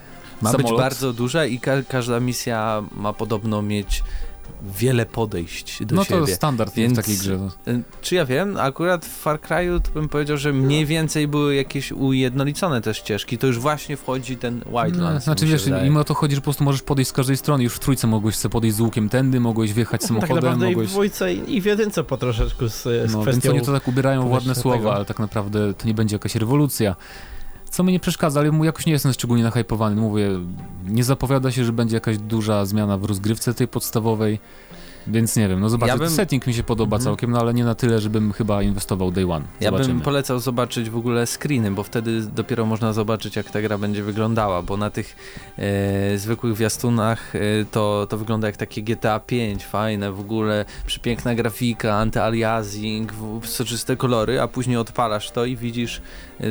Ma 0.41 0.51
samolot... 0.51 0.71
być 0.71 0.79
bardzo 0.79 1.13
duża 1.13 1.45
i 1.45 1.59
ka 1.59 1.71
każda 1.87 2.19
misja 2.19 2.83
ma 2.95 3.13
podobno 3.13 3.61
mieć 3.61 4.03
wiele 4.79 5.05
podejść 5.05 5.85
do 5.85 5.95
No 5.95 6.03
siebie. 6.03 6.19
to 6.19 6.27
standard 6.27 6.73
Więc- 6.75 6.93
w 6.93 6.95
takiej 6.95 7.17
grze. 7.17 7.39
Y, 7.67 7.81
Czy 8.01 8.15
ja 8.15 8.25
wiem, 8.25 8.57
akurat 8.57 9.05
w 9.05 9.09
Far 9.21 9.39
Cry'u 9.39 9.79
to 9.81 9.91
bym 9.91 10.09
powiedział, 10.09 10.37
że 10.37 10.53
mniej 10.53 10.85
więcej 10.85 11.27
były 11.27 11.55
jakieś 11.55 11.91
ujednolicone 11.91 12.81
te 12.81 12.93
ścieżki, 12.93 13.37
to 13.37 13.47
już 13.47 13.59
właśnie 13.59 13.97
wchodzi 13.97 14.37
ten 14.37 14.61
No, 14.71 14.83
Wildlands. 14.83 15.23
znaczy 15.23 15.45
mi 15.45 15.51
się 15.51 15.55
wiesz, 15.57 15.63
wydaje. 15.65 15.87
im 15.87 15.97
o 15.97 16.03
to 16.03 16.13
chodzi, 16.13 16.35
że 16.35 16.41
po 16.41 16.45
prostu 16.45 16.63
możesz 16.63 16.81
podejść 16.81 17.09
z 17.09 17.13
każdej 17.13 17.37
strony. 17.37 17.63
Już 17.63 17.73
w 17.73 17.79
trójce 17.79 18.07
mogłeś 18.07 18.35
sobie 18.35 18.51
podejść 18.51 18.75
z 18.77 18.79
łukiem 18.81 19.09
tędy, 19.09 19.39
mogłeś 19.39 19.73
wjechać 19.73 20.01
tak 20.01 20.07
samochodem, 20.07 20.35
naprawdę 20.35 20.65
i 20.65 20.69
w 20.69 20.71
mogłeś... 20.71 20.89
dwójce 20.89 21.33
i 21.33 21.61
w 21.61 21.65
jedynce 21.65 22.03
po 22.03 22.17
troszeczku 22.17 22.67
z, 22.69 22.81
z 22.83 22.85
No, 22.85 23.23
więc 23.23 23.37
kwestią... 23.37 23.51
oni 23.51 23.61
to 23.61 23.71
tak 23.73 23.87
ubierają 23.87 24.29
ładne 24.29 24.55
słowa, 24.55 24.77
tego. 24.77 24.95
ale 24.95 25.05
tak 25.05 25.19
naprawdę 25.19 25.73
to 25.73 25.87
nie 25.87 25.93
będzie 25.93 26.15
jakaś 26.15 26.35
rewolucja. 26.35 26.95
Co 27.69 27.83
mi 27.83 27.91
nie 27.93 27.99
przeszkadza, 27.99 28.39
ale 28.39 28.51
mu 28.51 28.65
jakoś 28.65 28.85
nie 28.85 28.93
jestem 28.93 29.13
szczególnie 29.13 29.43
nahypowany. 29.43 29.95
Mówię, 30.01 30.29
nie 30.87 31.03
zapowiada 31.03 31.51
się, 31.51 31.65
że 31.65 31.73
będzie 31.73 31.95
jakaś 31.95 32.17
duża 32.17 32.65
zmiana 32.65 32.97
w 32.97 33.05
rozgrywce 33.05 33.53
tej 33.53 33.67
podstawowej, 33.67 34.39
więc 35.07 35.35
nie 35.35 35.47
wiem, 35.47 35.59
no 35.59 35.69
zobaczę. 35.69 35.91
Ja 35.93 35.97
bym- 35.97 36.09
Setting 36.09 36.47
mi 36.47 36.53
się 36.53 36.63
podoba 36.63 36.95
Mhm. 36.97 37.03
całkiem, 37.11 37.31
no 37.31 37.39
ale 37.39 37.53
nie 37.53 37.63
na 37.63 37.75
tyle, 37.75 37.99
żebym 38.01 38.31
chyba 38.33 38.63
inwestował 38.63 39.11
day 39.11 39.31
one. 39.31 39.45
Ja 39.61 39.71
Zobaczymy. 39.71 39.93
bym 39.93 40.03
polecał 40.03 40.39
zobaczyć 40.39 40.89
w 40.89 40.97
ogóle 40.97 41.25
screeny, 41.27 41.71
bo 41.71 41.83
wtedy 41.83 42.21
dopiero 42.21 42.65
można 42.65 42.93
zobaczyć, 42.93 43.35
jak 43.35 43.51
ta 43.51 43.61
gra 43.61 43.77
będzie 43.77 44.03
wyglądała, 44.03 44.61
bo 44.61 44.77
na 44.77 44.89
tych 44.89 45.15
e, 45.57 46.17
zwykłych 46.17 46.55
zwiastunach 46.55 47.35
e, 47.35 47.39
to, 47.71 48.07
to 48.09 48.17
wygląda 48.17 48.47
jak 48.47 48.57
takie 48.57 48.81
GTA 48.83 49.19
5, 49.19 49.65
fajne 49.65 50.11
w 50.11 50.19
ogóle, 50.19 50.65
przepiękna 50.85 51.35
grafika, 51.35 51.95
antyaliasing, 51.95 53.13
soczyste 53.43 53.95
kolory, 53.95 54.41
a 54.41 54.47
później 54.47 54.77
odpalasz 54.77 55.31
to 55.31 55.45
i 55.45 55.55
widzisz 55.55 56.01
e, 56.41 56.43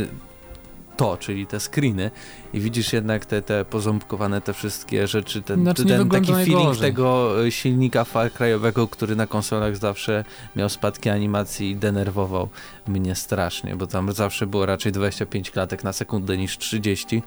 to, 0.98 1.16
czyli 1.16 1.46
te 1.46 1.60
screeny 1.60 2.10
i 2.52 2.60
widzisz 2.60 2.92
jednak 2.92 3.26
te, 3.26 3.42
te 3.42 3.64
poząbkowane 3.64 4.40
te 4.40 4.52
wszystkie 4.52 5.06
rzeczy, 5.06 5.42
ten, 5.42 5.60
Znaczy, 5.60 5.84
ten 5.84 6.08
taki 6.08 6.26
feeling 6.26 6.54
najgorzej. 6.56 6.90
tego 6.90 7.46
e, 7.46 7.50
silnika 7.50 8.04
Far 8.04 8.30
Cry'owego, 8.30 8.88
który 8.88 9.16
na 9.16 9.26
konsolach 9.26 9.76
zawsze 9.76 10.24
miał 10.56 10.68
spadki 10.68 11.10
animacji 11.10 11.70
i 11.70 11.76
denerwował 11.76 12.48
mnie 12.86 13.14
strasznie, 13.14 13.76
bo 13.76 13.86
tam 13.86 14.12
zawsze 14.12 14.46
było 14.46 14.66
raczej 14.66 14.92
25 14.92 15.50
klatek 15.50 15.84
na 15.84 15.92
sekundę 15.92 16.36
niż 16.38 16.58
30. 16.58 17.22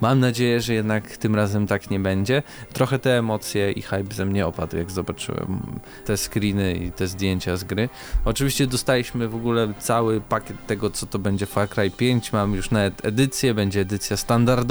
Mam 0.00 0.20
nadzieję, 0.20 0.60
że 0.60 0.74
jednak 0.74 1.16
tym 1.16 1.34
razem 1.34 1.66
tak 1.66 1.90
nie 1.90 2.00
będzie. 2.00 2.42
Trochę 2.72 2.98
te 2.98 3.18
emocje 3.18 3.72
i 3.72 3.82
hype 3.82 4.14
ze 4.14 4.26
mnie 4.26 4.46
opadł, 4.46 4.76
jak 4.76 4.90
zobaczyłem 4.90 5.62
te 6.04 6.16
screeny 6.16 6.74
i 6.74 6.92
te 6.92 7.06
zdjęcia 7.06 7.56
z 7.56 7.64
gry. 7.64 7.88
Oczywiście 8.24 8.66
dostaliśmy 8.66 9.28
w 9.28 9.34
ogóle 9.34 9.72
cały 9.78 10.20
pakiet 10.20 10.66
tego, 10.66 10.90
co 10.90 11.06
to 11.06 11.18
będzie 11.18 11.46
Far 11.46 11.68
Cry 11.68 11.90
5. 11.90 12.32
Mam 12.32 12.54
już 12.54 12.70
nawet 12.70 13.04
edycję, 13.04 13.54
będzie 13.54 13.80
edycja 13.80 14.16
standardowa 14.16 14.65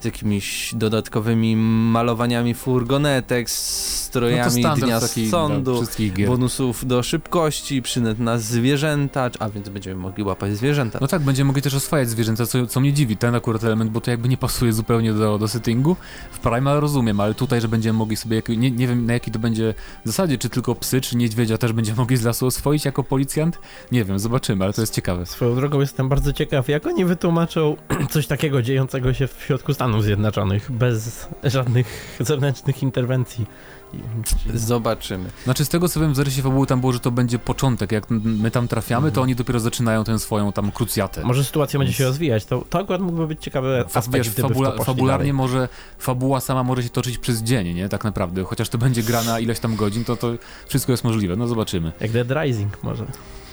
z 0.00 0.04
jakimiś 0.04 0.74
dodatkowymi 0.74 1.56
malowaniami 1.56 2.54
furgonetek, 2.54 3.46
no 3.48 3.54
strojami 4.08 4.50
standard 4.50 4.80
dnia 4.80 5.00
taki 5.00 5.30
sądu 5.30 5.82
gier. 5.98 6.28
bonusów 6.28 6.86
do 6.86 7.02
szybkości, 7.02 7.82
przynet 7.82 8.18
na 8.18 8.38
zwierzęta, 8.38 9.30
a 9.38 9.48
więc 9.50 9.68
będziemy 9.68 9.96
mogli 9.96 10.24
łapać 10.24 10.56
zwierzęta. 10.56 10.98
No 11.00 11.06
tak, 11.06 11.22
będziemy 11.22 11.46
mogli 11.46 11.62
też 11.62 11.74
oswajać 11.74 12.08
zwierzęta, 12.08 12.46
co, 12.46 12.66
co 12.66 12.80
mnie 12.80 12.92
dziwi, 12.92 13.16
ten 13.16 13.34
akurat 13.34 13.64
element, 13.64 13.90
bo 13.90 14.00
to 14.00 14.10
jakby 14.10 14.28
nie 14.28 14.36
pasuje 14.36 14.72
zupełnie 14.72 15.12
do, 15.12 15.38
do 15.38 15.48
settingu. 15.48 15.96
W 16.32 16.38
Primal 16.38 16.80
rozumiem, 16.80 17.20
ale 17.20 17.34
tutaj, 17.34 17.60
że 17.60 17.68
będziemy 17.68 17.98
mogli 17.98 18.16
sobie, 18.16 18.36
jak, 18.36 18.48
nie, 18.48 18.70
nie 18.70 18.88
wiem 18.88 19.06
na 19.06 19.12
jakiej 19.12 19.32
to 19.32 19.38
będzie 19.38 19.74
zasadzie, 20.04 20.38
czy 20.38 20.48
tylko 20.48 20.74
psy, 20.74 21.00
czy 21.00 21.16
niedźwiedzia 21.16 21.58
też 21.58 21.72
będziemy 21.72 21.98
mogli 21.98 22.16
z 22.16 22.24
lasu 22.24 22.46
oswoić 22.46 22.84
jako 22.84 23.04
policjant? 23.04 23.58
Nie 23.92 24.04
wiem, 24.04 24.18
zobaczymy, 24.18 24.64
ale 24.64 24.72
to 24.72 24.80
jest 24.80 24.94
ciekawe. 24.94 25.26
Swoją 25.26 25.54
drogą 25.54 25.80
jestem 25.80 26.08
bardzo 26.08 26.32
ciekaw, 26.32 26.68
jak 26.68 26.86
oni 26.86 27.04
wytłumaczą 27.04 27.76
coś 28.12 28.26
takiego 28.26 28.62
dziejącego 28.62 29.14
się 29.14 29.17
w 29.26 29.42
środku 29.42 29.74
Stanów 29.74 30.04
Zjednoczonych, 30.04 30.72
bez 30.72 31.28
żadnych 31.44 32.16
zewnętrznych 32.20 32.82
interwencji. 32.82 33.46
Zobaczymy. 34.54 35.30
Znaczy 35.44 35.64
z 35.64 35.68
tego 35.68 35.88
co 35.88 36.00
wiem 36.00 36.12
w 36.12 36.16
zarysie 36.16 36.42
fabuły 36.42 36.66
tam 36.66 36.80
było, 36.80 36.92
że 36.92 37.00
to 37.00 37.10
będzie 37.10 37.38
początek, 37.38 37.92
jak 37.92 38.10
my 38.10 38.50
tam 38.50 38.68
trafiamy, 38.68 39.02
to 39.06 39.08
Mhm. 39.08 39.22
oni 39.22 39.34
dopiero 39.34 39.60
zaczynają 39.60 40.04
tę 40.04 40.18
swoją 40.18 40.52
tam 40.52 40.72
krucjatę. 40.72 41.24
Może 41.24 41.44
sytuacja 41.44 41.78
będzie 41.78 41.94
się 41.94 42.04
Więc- 42.04 42.12
rozwijać, 42.14 42.44
to, 42.44 42.64
to 42.70 42.78
akurat 42.78 43.00
mógłby 43.00 43.26
być 43.26 43.42
ciekawy 43.42 43.84
Fa- 43.88 43.98
aspekt, 43.98 44.26
wiesz, 44.26 44.34
fabula, 44.34 44.72
to 44.72 44.84
fabularnie 44.84 45.18
dalej. 45.18 45.32
może, 45.32 45.68
fabuła 45.98 46.40
sama 46.40 46.62
może 46.62 46.82
się 46.82 46.88
toczyć 46.90 47.18
przez 47.18 47.42
dzień, 47.42 47.74
nie? 47.74 47.88
Tak 47.88 48.04
naprawdę. 48.04 48.44
Chociaż 48.44 48.68
to 48.68 48.78
będzie 48.78 49.02
gra 49.02 49.22
na 49.22 49.40
ileś 49.40 49.58
tam 49.60 49.76
godzin, 49.76 50.04
to 50.04 50.16
to 50.16 50.32
wszystko 50.68 50.92
jest 50.92 51.04
możliwe. 51.04 51.36
No 51.36 51.46
zobaczymy. 51.46 51.92
Jak 52.00 52.10
Dead 52.10 52.28
Rising 52.44 52.82
może. 52.82 53.06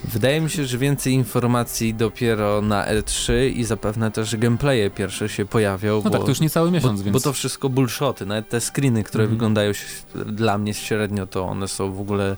Wydaje 0.07 0.41
mi 0.41 0.50
się, 0.50 0.65
że 0.65 0.77
więcej 0.77 1.13
informacji 1.13 1.93
dopiero 1.93 2.62
na 2.62 2.85
E3 2.85 3.33
i 3.55 3.63
zapewne 3.63 4.12
też 4.12 4.35
gameplaye 4.38 4.89
pierwsze 4.89 5.29
się 5.29 5.45
pojawią, 5.45 5.95
No 5.95 6.01
bo, 6.01 6.09
tak, 6.09 6.21
to 6.21 6.29
już 6.29 6.39
niecały 6.41 6.67
bo, 6.67 6.74
miesiąc, 6.74 7.01
więc... 7.01 7.13
bo 7.13 7.19
to 7.19 7.33
wszystko 7.33 7.69
bullshoty, 7.69 8.25
nawet 8.25 8.50
te 8.50 8.62
screeny, 8.62 9.03
które 9.03 9.24
Mhm. 9.24 9.38
wyglądają 9.38 9.69
ś- 9.69 10.03
dla 10.25 10.57
mnie 10.57 10.74
średnio, 10.74 11.27
to 11.27 11.45
one 11.45 11.67
są 11.67 11.91
w 11.91 12.00
ogóle 12.00 12.38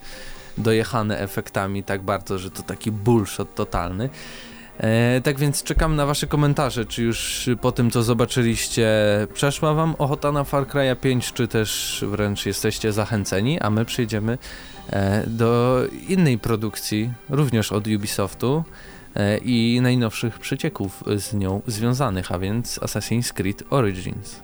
dojechane 0.57 1.19
efektami 1.19 1.83
tak 1.83 2.01
bardzo, 2.01 2.39
że 2.39 2.51
to 2.51 2.63
taki 2.63 2.91
bullshot 2.91 3.55
totalny. 3.55 4.09
E, 4.79 5.22
tak 5.22 5.39
więc 5.39 5.63
czekam 5.63 5.96
na 5.96 6.05
wasze 6.05 6.27
komentarze, 6.27 6.86
czy 6.86 7.03
już 7.03 7.50
po 7.62 7.72
tym 7.72 7.91
co 7.91 8.03
zobaczyliście 8.03 8.88
przeszła 9.34 9.74
wam 9.74 9.96
ochota 9.98 10.31
na 10.31 10.43
Far 10.43 10.67
Cry'a 10.67 10.96
5, 10.96 11.34
czy 11.34 11.48
też 11.48 12.03
wręcz 12.07 12.46
jesteście 12.46 12.93
zachęceni, 12.93 13.60
a 13.60 13.69
my 13.69 13.86
przejdziemy 13.86 14.38
e, 14.89 15.24
do 15.27 15.81
innej 16.07 16.38
produkcji, 16.38 17.12
również 17.29 17.72
od 17.72 17.88
Ubisoftu 17.88 18.63
e, 19.15 19.38
i 19.38 19.81
najnowszych 19.81 20.39
przecieków 20.39 21.03
z 21.15 21.34
nią 21.34 21.62
związanych, 21.67 22.31
a 22.31 22.39
więc 22.39 22.79
Assassin's 22.79 23.34
Creed 23.34 23.63
Origins. 23.69 24.39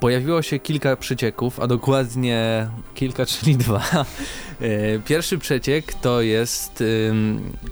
Pojawiło 0.00 0.42
się 0.42 0.58
kilka 0.58 0.96
przecieków, 0.96 1.60
a 1.60 1.66
dokładnie 1.66 2.68
kilka, 2.94 3.26
czyli 3.26 3.56
dwa. 3.56 3.82
E, 4.60 4.98
Pierwszy 4.98 5.38
przeciek 5.38 5.94
to 5.94 6.22
jest 6.22 6.84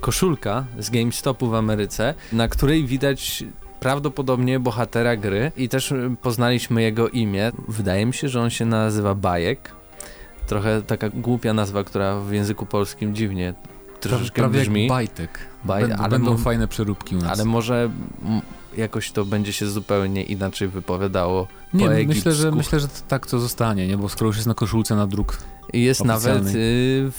koszulka 0.00 0.64
z 0.78 0.90
GameStopu 0.90 1.48
w 1.50 1.54
Ameryce, 1.54 2.14
na 2.32 2.48
której 2.48 2.84
widać 2.84 3.44
prawdopodobnie 3.80 4.60
bohatera 4.60 5.16
gry 5.16 5.52
i 5.56 5.68
też 5.68 5.92
y, 5.92 6.16
poznaliśmy 6.22 6.82
jego 6.82 7.08
imię. 7.08 7.52
Wydaje 7.68 8.06
mi 8.06 8.14
się, 8.14 8.28
że 8.28 8.40
on 8.40 8.50
się 8.50 8.64
nazywa 8.64 9.14
Bajek. 9.14 9.72
Trochę 10.46 10.82
taka 10.82 11.08
głupia 11.08 11.54
nazwa, 11.54 11.84
która 11.84 12.20
w 12.20 12.32
języku 12.32 12.66
polskim 12.66 13.14
dziwnie 13.14 13.54
troszeczkę 14.00 14.42
Prawie 14.42 14.60
brzmi. 14.60 14.80
jak 14.82 14.88
bajtek. 14.88 15.38
Baj- 15.66 15.80
Będą, 15.80 15.96
ale 15.96 16.08
będą 16.10 16.36
fajne 16.36 16.68
przeróbki 16.68 17.16
u 17.16 17.18
nas. 17.18 17.32
ale 17.32 17.44
może 17.44 17.90
jakoś 18.76 19.12
to 19.12 19.24
będzie 19.24 19.52
się 19.52 19.66
zupełnie 19.66 20.22
inaczej 20.22 20.68
wypowiadało 20.68 21.46
nie, 21.74 21.84
po 21.88 21.90
myślę, 22.06 22.32
że 22.32 22.48
egipsku. 22.48 22.56
myślę, 22.56 22.80
że 22.80 22.88
to 22.88 22.94
tak 23.08 23.26
to 23.26 23.38
zostanie, 23.38 23.88
nie? 23.88 23.96
Bo 23.98 24.08
skoro 24.08 24.26
już 24.26 24.36
jest 24.36 24.48
na 24.48 24.54
koszulce 24.54 24.96
na 24.96 25.06
druk 25.06 25.38
Jest 25.72 26.04
nawet 26.04 26.46
y, 26.46 27.10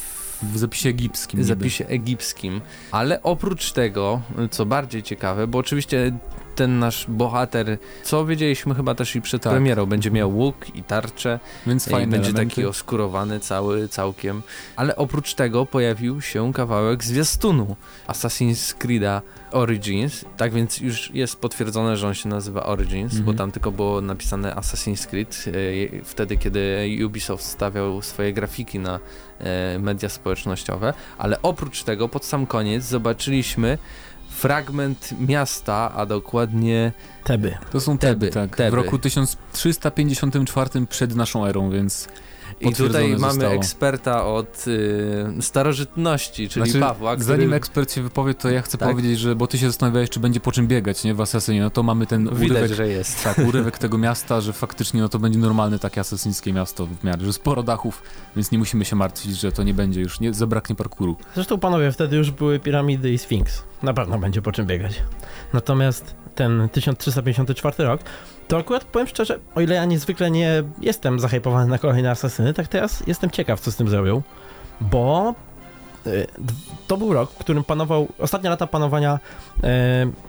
w 0.43 0.57
zapisie 0.57 0.89
egipskim. 0.89 1.41
w 1.41 1.45
zapisie 1.45 1.87
egipskim. 1.87 2.61
Ale 2.91 3.23
oprócz 3.23 3.71
tego, 3.71 4.21
co 4.51 4.65
bardziej 4.65 5.03
ciekawe, 5.03 5.47
bo 5.47 5.57
oczywiście 5.57 6.17
ten 6.59 6.79
nasz 6.79 7.05
bohater, 7.07 7.77
co 8.03 8.25
wiedzieliśmy 8.25 8.75
chyba 8.75 8.95
też 8.95 9.15
i 9.15 9.21
przed 9.21 9.41
Tak. 9.43 9.53
premierą, 9.53 9.85
będzie 9.85 10.11
miał 10.11 10.35
łuk 10.37 10.75
i 10.75 10.83
tarczę 10.83 11.39
Więc 11.67 11.87
i 11.87 11.91
będzie 11.91 12.15
elementy. 12.15 12.33
taki 12.49 12.65
oskurowany 12.65 13.39
cały, 13.39 13.87
całkiem. 13.87 14.41
Ale 14.75 14.95
oprócz 14.95 15.33
tego 15.33 15.65
pojawił 15.65 16.21
się 16.21 16.53
kawałek 16.53 17.03
zwiastunu 17.03 17.75
Assassin's 18.07 18.75
Creed'a 18.77 19.21
Origins, 19.51 20.25
tak 20.37 20.53
więc 20.53 20.77
już 20.79 21.11
jest 21.13 21.35
potwierdzone, 21.35 21.97
że 21.97 22.07
on 22.07 22.13
się 22.13 22.29
nazywa 22.29 22.65
Origins, 22.65 23.13
Mhm. 23.13 23.25
bo 23.25 23.33
tam 23.33 23.51
tylko 23.51 23.71
było 23.71 24.01
napisane 24.01 24.53
Assassin's 24.55 25.07
Creed, 25.07 25.45
e, 25.47 26.03
wtedy 26.03 26.37
kiedy 26.37 26.87
Ubisoft 27.05 27.43
stawiał 27.45 28.01
swoje 28.01 28.33
grafiki 28.33 28.79
na 28.79 28.99
e, 29.39 29.79
media 29.79 30.09
społecznościowe, 30.09 30.93
ale 31.17 31.41
oprócz 31.41 31.83
tego 31.83 32.09
pod 32.09 32.25
sam 32.25 32.45
koniec 32.45 32.83
zobaczyliśmy 32.83 33.77
fragment 34.39 35.13
miasta, 35.27 35.91
a 35.95 36.05
dokładnie 36.05 36.91
Teby. 37.23 37.57
To 37.71 37.81
są 37.81 37.97
Teby, 37.97 38.29
Teby, 38.29 38.47
tak. 38.47 38.57
Teby. 38.57 38.71
W 38.71 38.73
roku 38.73 38.99
1354 38.99 40.87
przed 40.89 41.15
naszą 41.15 41.45
erą, 41.45 41.69
więc 41.69 42.07
I 42.61 42.73
tutaj 42.73 43.09
mamy 43.17 43.33
zostało. 43.33 43.53
eksperta 43.53 44.25
od 44.25 44.65
y, 44.67 45.41
starożytności, 45.41 46.49
czyli 46.49 46.71
znaczy, 46.71 46.79
Pawła, 46.79 47.15
który... 47.15 47.25
Zanim 47.25 47.53
ekspert 47.53 47.93
się 47.93 48.01
wypowie, 48.01 48.33
to 48.33 48.49
ja 48.49 48.61
chcę 48.61 48.77
tak? 48.77 48.89
powiedzieć, 48.89 49.19
że 49.19 49.35
bo 49.35 49.47
ty 49.47 49.57
się 49.57 49.67
zastanawiałeś, 49.67 50.09
czy 50.09 50.19
będzie 50.19 50.39
po 50.39 50.51
czym 50.51 50.67
biegać, 50.67 51.03
nie, 51.03 51.13
w 51.13 51.21
Asasynie, 51.21 51.61
no 51.61 51.69
to 51.69 51.83
mamy 51.83 52.05
ten 52.05 52.23
Widać, 52.23 52.41
urywek, 52.41 52.73
że 52.73 52.87
jest. 52.87 53.23
Tak, 53.23 53.37
urywek 53.37 53.77
tego 53.77 53.97
miasta, 53.97 54.41
że 54.41 54.53
faktycznie 54.53 55.01
no 55.01 55.09
to 55.09 55.19
będzie 55.19 55.39
normalne 55.39 55.79
takie 55.79 56.01
asasyńskie 56.01 56.53
miasto 56.53 56.85
w 56.85 57.03
miarę, 57.03 57.25
że 57.25 57.33
sporo 57.33 57.63
dachów, 57.63 58.01
więc 58.35 58.51
nie 58.51 58.57
musimy 58.57 58.85
się 58.85 58.95
martwić, 58.95 59.39
że 59.39 59.51
to 59.51 59.63
nie 59.63 59.73
będzie 59.73 60.01
już, 60.01 60.19
nie 60.19 60.33
zabraknie 60.33 60.75
parkuru. 60.75 61.15
Zresztą 61.35 61.57
panowie, 61.57 61.91
wtedy 61.91 62.17
już 62.17 62.31
były 62.31 62.59
piramidy 62.59 63.11
i 63.11 63.17
Sfinks. 63.17 63.63
Na 63.83 63.93
pewno 63.93 64.19
będzie 64.19 64.41
po 64.41 64.51
czym 64.51 64.65
biegać. 64.65 65.03
Natomiast 65.53 66.15
ten 66.35 66.69
1354 66.69 67.83
rok, 67.83 68.01
to 68.49 68.57
akurat 68.57 68.83
powiem 68.83 69.07
szczerze, 69.07 69.39
o 69.55 69.61
ile 69.61 69.75
ja 69.75 69.85
niezwykle 69.85 70.31
nie 70.31 70.63
jestem 70.81 71.19
zahypowany 71.19 71.69
na 71.69 71.77
kolejne 71.77 72.11
asasyny, 72.11 72.53
tak 72.53 72.67
teraz 72.67 73.03
jestem 73.07 73.29
ciekaw, 73.29 73.59
co 73.59 73.71
z 73.71 73.75
tym 73.75 73.89
zrobią, 73.89 74.21
bo 74.81 75.35
y, 76.07 76.27
to 76.87 76.97
był 76.97 77.13
rok, 77.13 77.31
w 77.31 77.37
którym 77.37 77.63
panował, 77.63 78.07
ostatnie 78.19 78.49
lata 78.49 78.67
panowania 78.67 79.19
y, 79.57 79.67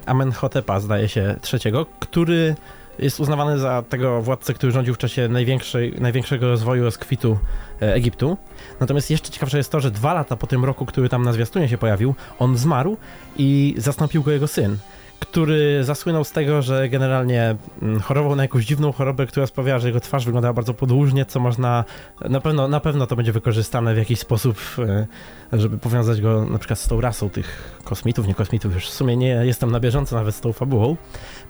Amenhotepa, 0.06 0.80
zdaje 0.80 1.08
się, 1.08 1.36
trzeciego, 1.40 1.86
który 2.00 2.54
jest 2.98 3.20
uznawany 3.20 3.58
za 3.58 3.82
tego 3.82 4.22
władcę, 4.22 4.54
który 4.54 4.72
rządził 4.72 4.94
w 4.94 4.98
czasie 4.98 5.28
największej, 5.28 5.94
największego 6.00 6.48
rozwoju 6.48 6.84
rozkwitu 6.84 7.38
e, 7.82 7.94
Egiptu. 7.94 8.36
Natomiast 8.80 9.10
jeszcze 9.10 9.30
ciekawsze 9.30 9.58
jest 9.58 9.72
to, 9.72 9.80
że 9.80 9.90
dwa 9.90 10.14
lata 10.14 10.36
po 10.36 10.46
tym 10.46 10.64
roku, 10.64 10.86
który 10.86 11.08
tam 11.08 11.22
na 11.22 11.32
zwiastunie 11.32 11.68
się 11.68 11.78
pojawił, 11.78 12.14
on 12.38 12.56
zmarł 12.56 12.96
i 13.36 13.74
zastąpił 13.78 14.22
go 14.22 14.30
jego 14.30 14.48
syn 14.48 14.76
który 15.20 15.84
zasłynął 15.84 16.24
z 16.24 16.32
tego, 16.32 16.62
że 16.62 16.88
generalnie 16.88 17.56
mm, 17.82 18.00
chorował 18.00 18.36
na 18.36 18.42
jakąś 18.42 18.64
dziwną 18.64 18.92
chorobę, 18.92 19.26
która 19.26 19.46
sprawiała, 19.46 19.78
że 19.78 19.88
jego 19.88 20.00
twarz 20.00 20.24
wyglądała 20.24 20.54
bardzo 20.54 20.74
podłużnie, 20.74 21.24
co 21.24 21.40
można, 21.40 21.84
na 22.28 22.40
pewno, 22.40 22.68
na 22.68 22.80
pewno 22.80 23.06
to 23.06 23.16
będzie 23.16 23.32
wykorzystane 23.32 23.94
w 23.94 23.98
jakiś 23.98 24.20
sposób, 24.20 24.56
e, 24.78 25.06
żeby 25.52 25.78
powiązać 25.78 26.20
go 26.20 26.44
na 26.44 26.58
przykład 26.58 26.78
z 26.78 26.88
tą 26.88 27.00
rasą 27.00 27.30
tych 27.30 27.78
kosmitów, 27.84 28.26
nie 28.26 28.34
kosmitów, 28.34 28.74
już 28.74 28.88
w 28.88 28.92
sumie 28.92 29.16
nie 29.16 29.28
jestem 29.28 29.70
na 29.70 29.80
bieżąco 29.80 30.16
nawet 30.16 30.34
z 30.34 30.40
tą 30.40 30.52
fabułą. 30.52 30.96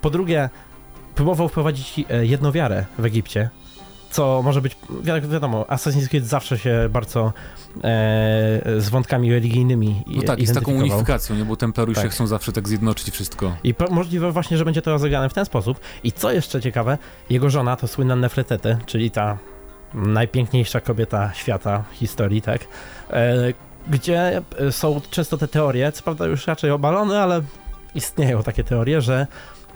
Po 0.01 0.11
drugie, 0.11 0.51
próbował 1.15 1.49
wprowadzić 1.49 2.01
e, 2.11 2.27
jednowiarę 2.27 2.85
w 2.99 3.05
Egipcie, 3.05 3.51
co 4.11 4.43
może 4.43 4.61
być, 4.61 4.77
wi 5.03 5.29
wiadomo, 5.29 5.65
Assassin's 5.69 6.09
Creed 6.09 6.27
zawsze 6.27 6.59
się 6.59 6.89
bardzo 6.93 7.33
e, 7.77 7.81
z 8.79 8.89
wątkami 8.89 9.33
religijnymi 9.33 10.03
No 10.07 10.23
tak, 10.23 10.39
i 10.39 10.47
z 10.47 10.53
taką 10.55 10.73
unifikacją, 10.73 11.37
nie? 11.37 11.45
bo 11.45 11.57
Templariusze 11.57 12.03
tak. 12.03 12.11
chcą 12.11 12.27
zawsze 12.27 12.53
tak 12.53 12.69
zjednoczyć 12.69 13.11
wszystko. 13.11 13.57
I 13.65 13.75
możliwe 13.91 14.33
właśnie, 14.33 14.57
że 14.57 14.65
będzie 14.65 14.83
to 14.83 14.91
rozegrane 14.91 15.29
w 15.29 15.35
ten 15.35 15.45
sposób. 15.45 15.81
I 16.05 16.13
co 16.13 16.33
jeszcze 16.33 16.61
ciekawe, 16.61 16.99
jego 17.31 17.51
żona 17.51 17.77
to 17.77 17.89
słynna 17.89 18.17
Nefretete, 18.17 18.79
czyli 18.87 19.11
ta 19.11 19.39
najpiękniejsza 19.95 20.81
kobieta 20.81 21.31
świata, 21.35 21.85
historii, 21.93 22.43
tak? 22.43 22.61
E, 23.11 23.35
gdzie 23.89 24.43
są 24.71 25.01
często 25.11 25.39
te 25.39 25.49
teorie, 25.49 25.93
co 25.93 26.03
prawda 26.03 26.27
już 26.27 26.47
raczej 26.47 26.71
obalone, 26.71 27.23
ale 27.23 27.43
istnieją 27.95 28.43
takie 28.43 28.65
teorie, 28.65 29.01
że 29.01 29.27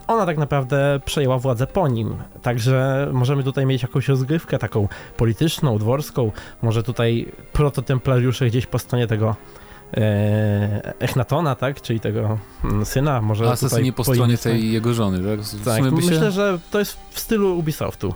ona 0.06 0.26
tak 0.26 0.38
naprawdę 0.38 1.00
przejęła 1.04 1.38
władzę 1.38 1.66
po 1.66 1.88
nim. 1.88 2.16
Także 2.42 3.08
możemy 3.12 3.42
tutaj 3.42 3.66
mieć 3.66 3.82
jakąś 3.82 4.08
rozgrywkę 4.08 4.58
taką 4.58 4.88
polityczną, 5.16 5.78
dworską. 5.78 6.32
Może 6.62 6.82
tutaj 6.82 7.32
prototemplariusze 7.52 8.46
gdzieś 8.46 8.66
po 8.66 8.78
stronie 8.78 9.06
tego 9.06 9.36
e, 9.96 10.94
Echnatona, 11.00 11.54
tak? 11.54 11.80
Czyli 11.80 12.00
tego 12.00 12.38
mm, 12.64 12.84
syna. 12.84 13.20
Może 13.20 13.50
A 13.50 13.56
tutaj 13.56 13.82
nie 13.82 13.92
po 13.92 14.04
stronie 14.04 14.38
tej 14.38 14.72
jego 14.72 14.94
żony, 14.94 15.36
tak? 15.36 15.64
tak 15.64 15.92
myślę, 15.92 16.18
się... 16.18 16.30
że 16.30 16.58
to 16.70 16.78
jest 16.78 16.98
w 17.10 17.20
stylu 17.20 17.58
Ubisoftu. 17.58 18.14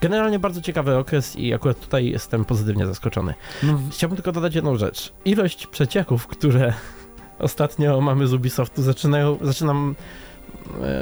Generalnie 0.00 0.38
bardzo 0.38 0.60
ciekawy 0.60 0.96
okres 0.96 1.36
i 1.36 1.54
akurat 1.54 1.80
tutaj 1.80 2.06
jestem 2.06 2.44
pozytywnie 2.44 2.86
zaskoczony. 2.86 3.34
No. 3.62 3.78
Chciałbym 3.90 4.16
tylko 4.16 4.32
dodać 4.32 4.54
jedną 4.54 4.76
rzecz. 4.76 5.12
Ilość 5.24 5.66
przecieków, 5.66 6.26
które 6.26 6.72
ostatnio 7.38 8.00
mamy 8.00 8.26
z 8.26 8.32
Ubisoftu, 8.32 8.82
zaczynają, 8.82 9.38
zaczynam 9.42 9.94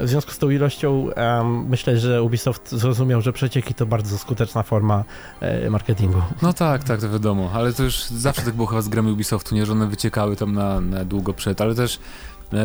w 0.03 0.09
związku 0.09 0.31
z 0.31 0.37
tą 0.37 0.49
ilością 0.49 1.09
um, 1.17 1.67
myślę, 1.67 1.99
że 1.99 2.23
Ubisoft 2.23 2.71
zrozumiał, 2.71 3.21
że 3.21 3.33
przecieki 3.33 3.73
to 3.73 3.85
bardzo 3.85 4.17
skuteczna 4.17 4.63
forma 4.63 5.03
e, 5.39 5.69
marketingu. 5.69 6.21
No 6.41 6.53
tak, 6.53 6.83
tak, 6.83 7.01
to 7.01 7.09
wiadomo, 7.09 7.49
ale 7.53 7.73
to 7.73 7.83
już 7.83 8.05
zawsze 8.05 8.41
tak 8.41 8.53
było 8.53 8.67
chyba 8.67 8.81
z 8.81 8.89
grami 8.89 9.11
Ubisoftu, 9.11 9.55
nie, 9.55 9.65
że 9.65 9.71
one 9.71 9.87
wyciekały 9.87 10.35
tam 10.35 10.53
na, 10.53 10.81
na 10.81 11.05
długo 11.05 11.33
przed, 11.33 11.61
ale 11.61 11.75
też 11.75 11.99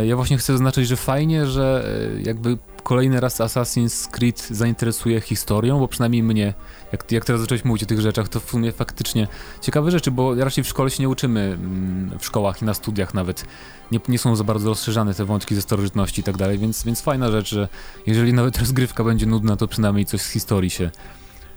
ja 0.06 0.16
właśnie 0.16 0.38
chcę 0.38 0.52
zaznaczyć, 0.52 0.88
że 0.88 0.96
fajnie, 0.96 1.46
że 1.46 1.88
e, 2.16 2.22
jakby 2.22 2.58
kolejny 2.82 3.20
raz 3.20 3.40
Assassin's 3.40 4.10
Creed 4.10 4.48
zainteresuje 4.50 5.20
historią, 5.20 5.78
bo 5.78 5.88
przynajmniej 5.88 6.22
mnie, 6.22 6.54
jak, 6.92 7.12
jak 7.12 7.24
teraz 7.24 7.40
zacząłeś 7.40 7.64
mówić 7.64 7.82
o 7.82 7.86
tych 7.86 8.00
rzeczach, 8.00 8.28
to 8.28 8.40
w 8.40 8.50
sumie 8.50 8.72
faktycznie 8.72 9.28
ciekawe 9.60 9.90
rzeczy, 9.90 10.10
bo 10.10 10.34
raczej 10.34 10.64
w 10.64 10.68
szkole 10.68 10.90
się 10.90 11.02
nie 11.02 11.08
uczymy, 11.08 11.40
mm, 11.40 12.18
w 12.18 12.26
szkołach 12.26 12.62
i 12.62 12.64
na 12.64 12.74
studiach 12.74 13.14
nawet, 13.14 13.44
nie, 13.92 14.00
nie 14.08 14.18
są 14.18 14.36
za 14.36 14.44
bardzo 14.44 14.68
rozszerzane 14.68 15.14
te 15.14 15.24
wątki 15.24 15.54
ze 15.54 15.62
starożytności 15.62 16.20
i 16.20 16.24
tak 16.24 16.36
dalej, 16.36 16.58
więc, 16.58 16.84
więc 16.84 17.00
fajna 17.00 17.30
rzecz, 17.30 17.48
że 17.48 17.68
jeżeli 18.06 18.32
nawet 18.32 18.58
rozgrywka 18.62 19.04
będzie 19.04 19.26
nudna, 19.26 19.56
to 19.56 19.68
przynajmniej 19.68 20.06
coś 20.06 20.20
z 20.20 20.30
historii 20.30 20.70
się 20.70 20.90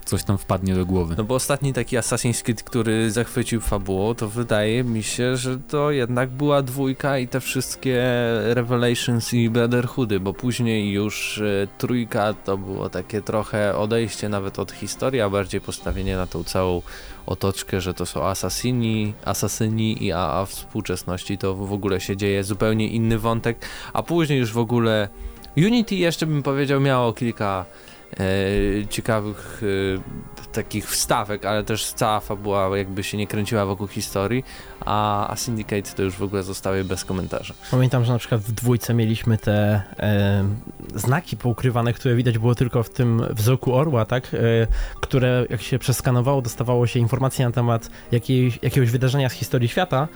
coś 0.04 0.24
tam 0.24 0.38
wpadnie 0.38 0.74
do 0.74 0.86
głowy. 0.86 1.14
No 1.18 1.24
bo 1.24 1.34
ostatni 1.34 1.72
taki 1.72 1.96
Assassin's 1.96 2.42
Creed, 2.42 2.62
który 2.62 3.10
zachwycił 3.10 3.60
fabułą, 3.60 4.14
to 4.14 4.28
wydaje 4.28 4.84
mi 4.84 5.02
się, 5.02 5.36
że 5.36 5.58
to 5.58 5.90
jednak 5.90 6.30
była 6.30 6.62
dwójka 6.62 7.18
i 7.18 7.28
te 7.28 7.40
wszystkie 7.40 8.04
Revelations 8.44 9.34
i 9.34 9.50
Brotherhoody, 9.50 10.20
bo 10.20 10.32
później 10.32 10.92
już 10.92 11.38
e, 11.38 11.66
trójka 11.78 12.34
to 12.34 12.58
było 12.58 12.90
takie 12.90 13.22
trochę 13.22 13.76
odejście 13.76 14.28
nawet 14.28 14.58
od 14.58 14.72
historii, 14.72 15.20
a 15.20 15.30
bardziej 15.30 15.60
postawienie 15.60 16.16
na 16.16 16.26
tą 16.26 16.44
całą 16.44 16.82
otoczkę, 17.26 17.80
że 17.80 17.94
to 17.94 18.06
są 18.06 18.26
asasyni, 18.26 19.14
asasyni 19.24 20.04
i 20.04 20.12
a, 20.12 20.18
a 20.18 20.46
współczesności 20.46 21.38
to 21.38 21.54
w 21.54 21.72
ogóle 21.72 22.00
się 22.00 22.16
dzieje 22.16 22.44
zupełnie 22.44 22.88
inny 22.88 23.18
wątek, 23.18 23.66
a 23.92 24.02
później 24.02 24.38
już 24.38 24.52
w 24.52 24.58
ogóle 24.58 25.08
Unity 25.56 25.94
jeszcze 25.94 26.26
bym 26.26 26.42
powiedział 26.42 26.80
miało 26.80 27.12
kilka 27.12 27.64
ciekawych 28.90 29.62
e, 29.62 30.44
takich 30.52 30.90
wstawek, 30.90 31.44
ale 31.44 31.64
też 31.64 31.92
cała 31.92 32.20
fabuła 32.20 32.78
jakby 32.78 33.02
się 33.02 33.16
nie 33.16 33.26
kręciła 33.26 33.66
wokół 33.66 33.86
historii, 33.88 34.44
a, 34.80 35.28
a 35.28 35.36
Syndicate 35.36 35.82
to 35.96 36.02
już 36.02 36.14
w 36.14 36.22
ogóle 36.22 36.42
zostały 36.42 36.84
bez 36.84 37.04
komentarza. 37.04 37.54
Pamiętam, 37.70 38.04
że 38.04 38.12
na 38.12 38.18
przykład 38.18 38.40
w 38.40 38.52
dwójce 38.52 38.94
mieliśmy 38.94 39.38
te 39.38 39.82
e, 39.98 40.44
znaki 40.94 41.36
poukrywane, 41.36 41.92
które 41.92 42.14
widać 42.14 42.38
było 42.38 42.54
tylko 42.54 42.82
w 42.82 42.90
tym 42.90 43.22
wzroku 43.30 43.74
orła, 43.74 44.04
tak? 44.04 44.34
E, 44.34 44.38
które 45.00 45.46
jak 45.50 45.62
się 45.62 45.78
przeskanowało, 45.78 46.42
dostawało 46.42 46.86
się 46.86 47.00
informacje 47.00 47.46
na 47.46 47.52
temat 47.52 47.90
jakiej, 48.12 48.52
jakiegoś 48.62 48.90
wydarzenia 48.90 49.28
z 49.28 49.32
historii 49.32 49.68
świata, 49.68 50.08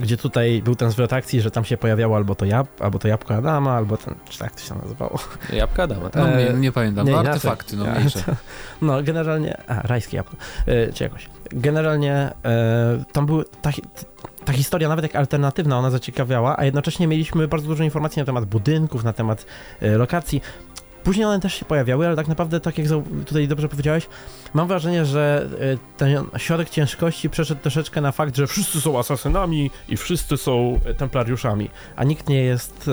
gdzie 0.00 0.16
tutaj 0.16 0.62
był 0.62 0.74
ten 0.74 0.90
zwrot 0.90 1.12
akcji, 1.12 1.40
że 1.40 1.50
tam 1.50 1.64
się 1.64 1.76
pojawiało 1.76 2.16
albo 2.16 2.34
to, 2.34 2.44
jab, 2.44 2.82
albo 2.82 2.98
to 2.98 3.08
jabłko 3.08 3.34
Adama, 3.34 3.72
albo 3.72 3.96
ten, 3.96 4.14
czy 4.28 4.38
tak 4.38 4.52
to 4.52 4.60
się 4.60 4.74
nazywało? 4.74 5.18
Jabłko 5.52 5.82
Adama, 5.82 6.10
tak? 6.10 6.22
No, 6.22 6.38
nie, 6.38 6.60
nie 6.60 6.72
pamiętam, 6.72 7.06
nie, 7.06 7.12
no, 7.12 7.18
artefakty, 7.18 7.76
no 7.76 7.84
mniejsze. 7.84 8.36
No, 8.82 9.02
generalnie, 9.02 9.60
a, 9.68 9.82
rajskie 9.82 10.16
jabłko, 10.16 10.36
e, 10.66 10.92
czy 10.92 11.04
jakoś. 11.04 11.28
Generalnie 11.50 12.32
e, 12.44 13.04
tam 13.12 13.26
były, 13.26 13.44
ta, 13.62 13.70
ta 14.44 14.52
historia, 14.52 14.88
nawet 14.88 15.02
jak 15.02 15.16
alternatywna, 15.16 15.78
ona 15.78 15.90
zaciekawiała, 15.90 16.58
a 16.58 16.64
jednocześnie 16.64 17.06
mieliśmy 17.06 17.48
bardzo 17.48 17.66
dużo 17.68 17.84
informacji 17.84 18.20
na 18.20 18.26
temat 18.26 18.44
budynków, 18.44 19.04
na 19.04 19.12
temat 19.12 19.46
e, 19.80 19.96
lokacji. 19.96 20.42
Później 21.04 21.26
one 21.26 21.40
też 21.40 21.54
się 21.54 21.64
pojawiały, 21.64 22.06
ale 22.06 22.16
tak 22.16 22.28
naprawdę, 22.28 22.60
tak 22.60 22.78
jak 22.78 22.86
tutaj 23.26 23.48
dobrze 23.48 23.68
powiedziałeś, 23.68 24.08
mam 24.54 24.68
wrażenie, 24.68 25.04
że 25.04 25.48
e, 25.60 25.96
ten 25.96 26.24
środek 26.36 26.70
ciężkości 26.70 27.30
przeszedł 27.30 27.60
troszeczkę 27.60 28.00
na 28.00 28.12
fakt, 28.12 28.36
że 28.36 28.46
wszyscy 28.46 28.80
są 28.80 28.98
asasynami 28.98 29.70
i 29.88 29.96
wszyscy 29.96 30.36
są 30.36 30.80
templariuszami, 30.96 31.70
a 31.96 32.04
nikt 32.04 32.28
nie 32.28 32.42
jest, 32.42 32.90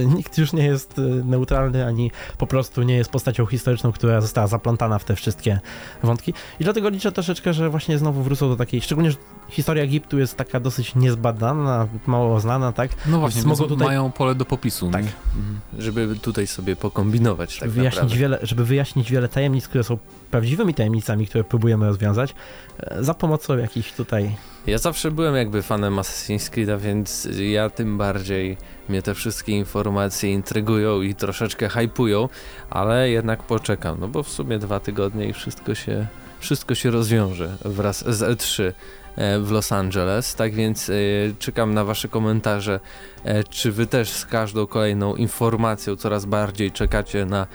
e, 0.00 0.04
nikt 0.16 0.38
już 0.38 0.52
nie 0.52 0.64
jest 0.64 1.00
neutralny, 1.24 1.86
ani 1.86 2.10
po 2.38 2.46
prostu 2.46 2.82
nie 2.82 2.96
jest 2.96 3.10
postacią 3.10 3.46
historyczną, 3.46 3.92
która 3.92 4.20
została 4.20 4.46
zaplątana 4.46 4.98
w 4.98 5.04
te 5.04 5.16
wszystkie 5.16 5.60
wątki. 6.02 6.34
I 6.60 6.64
dlatego 6.64 6.88
liczę 6.88 7.12
troszeczkę, 7.12 7.52
że 7.52 7.70
właśnie 7.70 7.98
znowu 7.98 8.22
wrócą 8.22 8.48
do 8.48 8.56
takiej, 8.56 8.80
szczególnie, 8.80 9.10
że 9.10 9.16
historia 9.48 9.84
Egiptu 9.84 10.18
jest 10.18 10.36
taka 10.36 10.60
dosyć 10.60 10.94
niezbadana, 10.94 11.88
mało 12.06 12.40
znana, 12.40 12.72
tak? 12.72 12.90
No 13.06 13.20
właśnie, 13.20 13.42
mogą 13.42 13.64
tutaj... 13.64 13.86
mają 13.86 14.12
pole 14.12 14.34
do 14.34 14.44
popisu. 14.44 14.90
Tak. 14.90 15.02
Mhm. 15.02 15.60
Żeby 15.78 16.16
tutaj 16.22 16.46
sobie 16.46 16.76
pokombinować 16.76 17.58
tak 17.58 17.70
wyjaśnić 17.70 18.16
wiele, 18.18 18.38
Żeby 18.42 18.64
wyjaśnić 18.64 19.10
wiele 19.10 19.28
tajemnic, 19.28 19.68
które 19.68 19.84
są 19.84 19.98
prawdziwymi 20.30 20.74
tajemnicami, 20.74 21.26
które 21.26 21.44
próbujemy 21.44 21.86
rozwiązać, 21.86 22.34
e, 22.78 23.04
za 23.04 23.14
pomocą 23.14 23.58
jakichś 23.58 23.92
tutaj... 23.92 24.36
Ja 24.66 24.78
zawsze 24.78 25.10
byłem 25.10 25.36
jakby 25.36 25.62
fanem 25.62 25.96
Assassin's 25.96 26.50
Creed'a, 26.50 26.80
więc 26.80 27.28
ja 27.52 27.70
tym 27.70 27.98
bardziej 27.98 28.56
mnie 28.88 29.02
te 29.02 29.14
wszystkie 29.14 29.52
informacje 29.52 30.32
intrygują 30.32 31.02
i 31.02 31.14
troszeczkę 31.14 31.68
hypują, 31.68 32.28
ale 32.70 33.10
jednak 33.10 33.42
poczekam, 33.42 34.00
no 34.00 34.08
bo 34.08 34.22
w 34.22 34.28
sumie 34.28 34.58
dwa 34.58 34.80
tygodnie 34.80 35.28
i 35.28 35.32
wszystko 35.32 35.74
się, 35.74 36.06
wszystko 36.40 36.74
się 36.74 36.90
rozwiąże 36.90 37.56
wraz 37.64 38.04
z 38.08 38.20
E3 38.20 38.62
E, 38.62 38.72
w 39.16 39.50
Los 39.50 39.72
Angeles. 39.72 40.34
Tak 40.34 40.54
więc 40.54 40.90
e, 40.90 40.92
czekam 41.38 41.74
na 41.74 41.84
Wasze 41.84 42.08
komentarze, 42.08 42.80
e, 43.24 43.44
czy 43.44 43.72
Wy 43.72 43.86
też 43.86 44.10
z 44.10 44.26
każdą 44.26 44.66
kolejną 44.66 45.14
informacją 45.14 45.96
coraz 45.96 46.24
bardziej 46.24 46.72
czekacie 46.72 47.24
na 47.24 47.46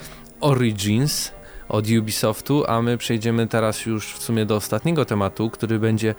Origins 0.42 1.32
od 1.70 1.86
Ubisoftu, 2.00 2.64
a 2.68 2.82
my 2.82 2.98
przejdziemy 2.98 3.48
teraz 3.48 3.86
już 3.86 4.14
w 4.14 4.24
sumie 4.24 4.46
do 4.46 4.56
ostatniego 4.56 5.06
tematu, 5.06 5.50
który 5.50 5.80
będzie 5.80 6.16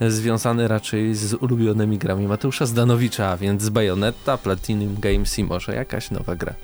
związany 0.00 0.68
raczej 0.68 1.14
z 1.14 1.34
ulubionymi 1.34 1.98
grami 1.98 2.26
Mateusza 2.26 2.66
Zdanowicza, 2.66 3.28
a 3.28 3.36
więc 3.36 3.68
Bayonetta, 3.68 4.38
Platinum 4.38 4.96
Games 5.00 5.38
i 5.38 5.44
może 5.44 5.74
jakaś 5.74 6.10
nowa 6.10 6.36
gra. 6.36 6.54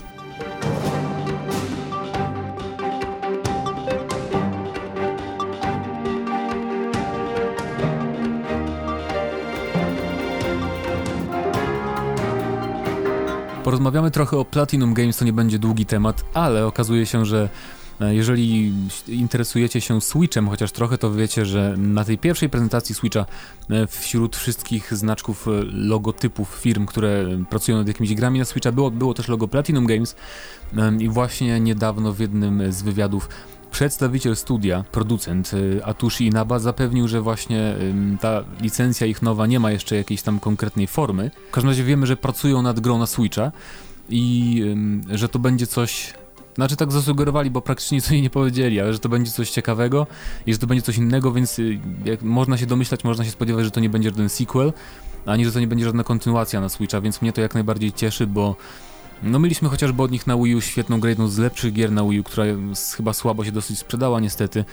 Porozmawiamy 13.70 14.10
trochę 14.10 14.36
o 14.36 14.44
Platinum 14.44 14.94
Games, 14.94 15.16
to 15.16 15.24
nie 15.24 15.32
będzie 15.32 15.58
długi 15.58 15.86
temat, 15.86 16.24
ale 16.34 16.66
okazuje 16.66 17.06
się, 17.06 17.26
że 17.26 17.48
e, 18.00 18.14
jeżeli 18.14 18.72
interesujecie 19.08 19.80
się 19.80 20.00
Switchem 20.00 20.48
chociaż 20.48 20.72
trochę, 20.72 20.98
to 20.98 21.12
wiecie, 21.12 21.46
że 21.46 21.74
na 21.78 22.04
tej 22.04 22.18
pierwszej 22.18 22.48
prezentacji 22.48 22.94
Switcha 22.94 23.26
e, 23.70 23.86
wśród 23.86 24.36
wszystkich 24.36 24.94
znaczków 24.94 25.48
e, 25.48 25.50
logotypów 25.64 26.48
firm, 26.48 26.86
które 26.86 27.24
pracują 27.50 27.78
nad 27.78 27.88
jakimiś 27.88 28.14
grami 28.14 28.38
na 28.38 28.44
Switcha 28.44 28.72
było, 28.72 28.90
było 28.90 29.14
też 29.14 29.28
logo 29.28 29.48
Platinum 29.48 29.86
Games 29.86 30.16
i 30.98 31.08
właśnie 31.08 31.60
niedawno 31.60 32.12
w 32.12 32.18
jednym 32.18 32.72
z 32.72 32.82
wywiadów 32.82 33.28
Przedstawiciel 33.70 34.36
studia, 34.36 34.84
producent 34.92 35.54
y, 35.54 35.84
Atushi 35.84 36.26
Inaba 36.26 36.58
zapewnił, 36.58 37.08
że 37.08 37.20
właśnie 37.20 37.74
ta 38.20 38.44
licencja 38.60 39.06
ich 39.06 39.22
nowa 39.22 39.46
nie 39.46 39.60
ma 39.60 39.70
jeszcze 39.70 39.96
jakiejś 39.96 40.22
tam 40.22 40.40
konkretnej 40.40 40.86
formy. 40.86 41.30
W 41.48 41.52
każdym 41.52 41.70
razie 41.70 41.84
wiemy, 41.84 42.06
że 42.06 42.16
pracują 42.16 42.62
nad 42.62 42.80
grą 42.80 42.98
na 42.98 43.06
Switcha 43.06 43.52
i 44.08 44.64
że 45.10 45.28
to 45.28 45.38
będzie 45.38 45.66
coś 45.66 46.14
znaczy 46.54 46.76
tak 46.76 46.92
zasugerowali, 46.92 47.50
bo 47.50 47.60
praktycznie 47.60 47.96
nic 47.96 48.10
nie 48.10 48.30
powiedzieli, 48.30 48.80
ale 48.80 48.92
że 48.92 48.98
to 48.98 49.08
będzie 49.08 49.30
coś 49.30 49.50
ciekawego 49.50 50.06
i 50.46 50.52
że 50.52 50.58
to 50.58 50.66
będzie 50.66 50.82
coś 50.82 50.96
innego, 50.96 51.32
więc 51.32 51.58
y, 51.58 51.78
jak 52.04 52.22
można 52.22 52.58
się 52.58 52.66
domyślać, 52.66 53.04
można 53.04 53.24
się 53.24 53.30
spodziewać, 53.30 53.64
że 53.64 53.70
to 53.70 53.80
nie 53.80 53.90
będzie 53.90 54.10
żaden 54.10 54.28
sequel, 54.28 54.72
ani 55.26 55.44
że 55.44 55.52
to 55.52 55.60
nie 55.60 55.66
będzie 55.66 55.84
żadna 55.84 56.04
kontynuacja 56.04 56.60
na 56.60 56.68
Switcha, 56.68 57.00
więc 57.00 57.22
mnie 57.22 57.32
to 57.32 57.40
jak 57.40 57.54
najbardziej 57.54 57.92
cieszy, 57.92 58.26
bo 58.26 58.56
no 59.22 59.38
mieliśmy 59.38 59.68
chociażby 59.68 60.02
od 60.02 60.10
nich 60.10 60.26
na 60.26 60.36
Wii 60.36 60.54
U 60.54 60.60
świetną 60.60 61.00
grę, 61.00 61.10
jedną 61.10 61.28
z 61.28 61.38
lepszych 61.38 61.72
gier 61.72 61.92
na 61.92 62.04
Wii 62.04 62.20
U, 62.20 62.24
która 62.24 62.44
chyba 62.96 63.12
słabo 63.12 63.44
się 63.44 63.52
dosyć 63.52 63.78
sprzedała 63.78 64.20
niestety. 64.20 64.64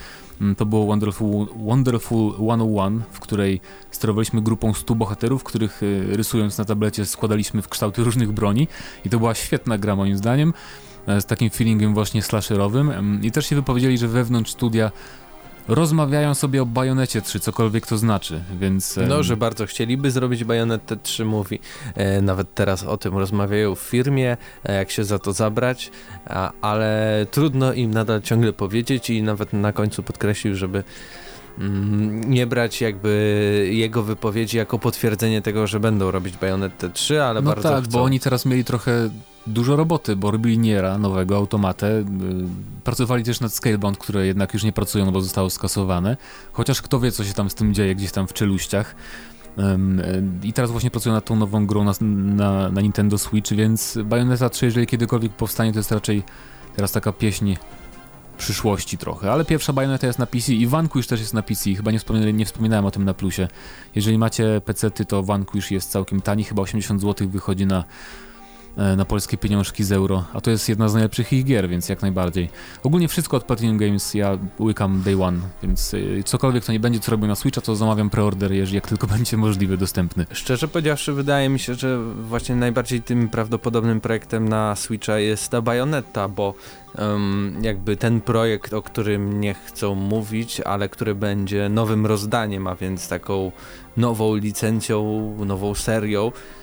Mm, 0.42 0.56
to 0.56 0.66
było 0.66 0.86
Wonderful, 0.86 1.48
Wonderful 1.56 2.34
101, 2.34 3.02
w 3.12 3.20
której 3.20 3.62
sterowaliśmy 3.92 4.42
grupą 4.42 4.74
100 4.74 4.96
bohaterów, 4.96 5.44
których 5.44 5.84
y, 5.84 6.08
rysując 6.10 6.58
na 6.58 6.66
tablecie 6.66 7.06
składaliśmy 7.06 7.62
w 7.62 7.70
kształty 7.70 8.04
różnych 8.04 8.32
broni 8.32 8.68
i 9.06 9.10
to 9.10 9.20
była 9.20 9.36
świetna 9.36 9.78
gra 9.78 9.96
moim 9.96 10.18
zdaniem 10.18 10.54
e, 11.08 11.22
z 11.22 11.26
takim 11.26 11.50
feelingiem 11.50 11.94
właśnie 11.94 12.22
slasherowym 12.22 12.92
mm, 12.92 13.24
i 13.24 13.32
też 13.32 13.46
się 13.46 13.56
wypowiedzieli, 13.56 13.98
że 13.98 14.08
wewnątrz 14.08 14.52
studia 14.52 14.92
rozmawiają 15.68 16.36
sobie 16.36 16.62
o 16.62 16.66
Bajonecie 16.66 17.22
3, 17.22 17.40
cokolwiek 17.40 17.88
to 17.88 17.98
znaczy, 17.98 18.42
więc... 18.60 19.00
No, 19.08 19.24
że 19.24 19.38
bardzo 19.38 19.66
chcieliby 19.66 20.12
zrobić 20.12 20.44
Bajonetę 20.44 20.98
3, 20.98 21.26
mówi. 21.26 21.60
E, 21.96 22.22
nawet 22.22 22.54
teraz 22.54 22.84
o 22.84 22.98
tym 22.98 23.18
rozmawiają 23.18 23.76
w 23.76 23.80
firmie, 23.80 24.38
e, 24.64 24.76
jak 24.76 24.92
się 24.92 25.04
za 25.04 25.20
to 25.20 25.34
zabrać, 25.34 25.92
ale 26.62 27.26
trudno 27.32 27.74
im 27.74 27.92
nadal 27.92 28.22
ciągle 28.22 28.54
powiedzieć 28.54 29.10
i 29.10 29.24
nawet 29.24 29.54
na 29.54 29.74
końcu 29.74 30.04
podkreślił, 30.04 30.56
żeby 30.56 30.84
mm, 31.60 32.30
nie 32.30 32.48
brać 32.48 32.82
jakby 32.82 33.70
jego 33.72 34.04
wypowiedzi 34.04 34.58
jako 34.58 34.80
potwierdzenie 34.80 35.42
tego, 35.42 35.68
że 35.68 35.80
będą 35.80 36.12
robić 36.12 36.38
Bajonetę 36.38 36.90
3, 36.90 37.24
ale 37.24 37.42
no 37.42 37.50
bardzo 37.50 37.70
tak, 37.70 37.84
chcą. 37.84 37.92
bo 37.92 38.04
oni 38.04 38.20
teraz 38.20 38.46
mieli 38.46 38.64
trochę 38.64 39.10
dużo 39.48 39.76
roboty, 39.76 40.16
bo 40.16 40.32
robili 40.32 40.58
Niera, 40.58 40.98
nowego, 40.98 41.38
automatę. 41.38 41.88
Y, 41.88 42.04
pracowali 42.84 43.24
też 43.24 43.40
nad 43.40 43.54
Scalebound, 43.54 43.98
które 43.98 44.28
jednak 44.28 44.54
już 44.54 44.64
nie 44.64 44.72
pracują, 44.72 45.06
no 45.06 45.12
bo 45.12 45.22
zostało 45.22 45.50
skasowane. 45.50 46.18
Chociaż 46.52 46.82
kto 46.82 47.00
wie, 47.00 47.12
co 47.12 47.24
się 47.24 47.34
tam 47.34 47.50
z 47.50 47.56
tym 47.56 47.74
dzieje 47.74 47.96
gdzieś 47.96 48.12
tam 48.12 48.28
w 48.28 48.34
czeluściach. 48.34 48.96
I 50.44 50.54
teraz 50.54 50.72
właśnie 50.72 50.92
pracują 50.92 51.16
nad 51.16 51.26
tą 51.26 51.36
nową 51.36 51.66
grą 51.66 51.84
na, 51.84 51.92
na, 52.02 52.72
na 52.72 52.82
Nintendo 52.82 53.18
Switch, 53.18 53.54
więc 53.54 53.98
Bayonetta 54.04 54.50
3, 54.50 54.66
jeżeli 54.66 54.88
kiedykolwiek 54.88 55.34
powstanie, 55.34 55.74
to 55.74 55.80
jest 55.80 55.92
raczej 55.92 56.24
teraz 56.76 56.92
taka 56.92 57.14
pieśń 57.14 57.56
przyszłości 58.38 58.98
trochę, 58.98 59.32
ale 59.32 59.46
pierwsza 59.46 59.74
Bayonetta 59.74 60.08
jest 60.08 60.20
na 60.20 60.26
PC 60.26 60.54
i 60.54 60.68
Vanquish 60.68 61.08
też 61.08 61.20
jest 61.20 61.34
na 61.34 61.42
PC, 61.42 61.74
chyba 61.74 61.92
nie, 61.92 62.34
nie 62.34 62.46
wspominałem 62.46 62.86
o 62.86 62.92
tym 62.92 63.06
na 63.06 63.14
plusie. 63.14 63.48
Jeżeli 63.96 64.18
macie 64.18 64.62
PC-ty, 64.66 65.06
to 65.06 65.24
Vanquish 65.24 65.72
jest 65.72 65.92
całkiem 65.92 66.22
tani, 66.22 66.44
chyba 66.44 66.62
80 66.62 67.02
zł 67.02 67.30
wychodzi 67.30 67.66
na 67.66 67.84
na 68.98 69.06
polskie 69.06 69.38
pieniążki 69.38 69.84
z 69.84 69.92
euro, 69.92 70.26
a 70.34 70.42
to 70.42 70.52
jest 70.52 70.70
jedna 70.70 70.90
z 70.90 70.94
najlepszych 70.94 71.34
ich 71.34 71.46
gier, 71.46 71.70
więc 71.70 71.90
jak 71.90 72.02
najbardziej. 72.02 72.50
Ogólnie 72.84 73.08
wszystko 73.08 73.38
od 73.38 73.44
Platinum 73.44 73.78
Games 73.78 74.14
ja 74.14 74.38
łykam 74.60 75.02
day 75.02 75.24
one, 75.24 75.40
więc 75.64 75.94
e, 75.94 76.24
cokolwiek 76.24 76.66
to 76.66 76.72
nie 76.72 76.80
będzie, 76.80 77.00
co 77.00 77.12
robię 77.12 77.28
na 77.28 77.36
Switcha, 77.36 77.62
to 77.62 77.76
zamawiam 77.76 78.10
preorder, 78.10 78.52
jeżeli 78.52 78.76
jak 78.76 78.88
tylko 78.88 79.08
będzie 79.18 79.38
możliwe, 79.38 79.78
dostępny. 79.78 80.26
Szczerze 80.32 80.68
powiedziawszy, 80.68 81.14
wydaje 81.14 81.50
mi 81.50 81.60
się, 81.60 81.74
że 81.74 82.00
właśnie 82.04 82.56
najbardziej 82.56 83.02
tym 83.02 83.30
prawdopodobnym 83.30 84.02
projektem 84.02 84.50
na 84.50 84.76
Switcha 84.76 85.20
jest 85.20 85.50
ta 85.50 85.62
Bayonetta, 85.62 86.28
bo 86.28 86.54
um, 86.98 87.58
jakby 87.62 87.98
ten 87.98 88.22
projekt, 88.22 88.74
o 88.74 88.82
którym 88.82 89.42
nie 89.42 89.54
chcą 89.54 89.96
mówić, 89.96 90.62
ale 90.62 90.90
który 90.90 91.16
będzie 91.16 91.70
nowym 91.70 92.06
rozdaniem, 92.06 92.68
a 92.68 92.76
więc 92.76 93.10
taką 93.10 93.52
nową 93.98 94.36
licencją, 94.36 95.36
nową 95.46 95.76
serią, 95.76 96.32
E, 96.32 96.57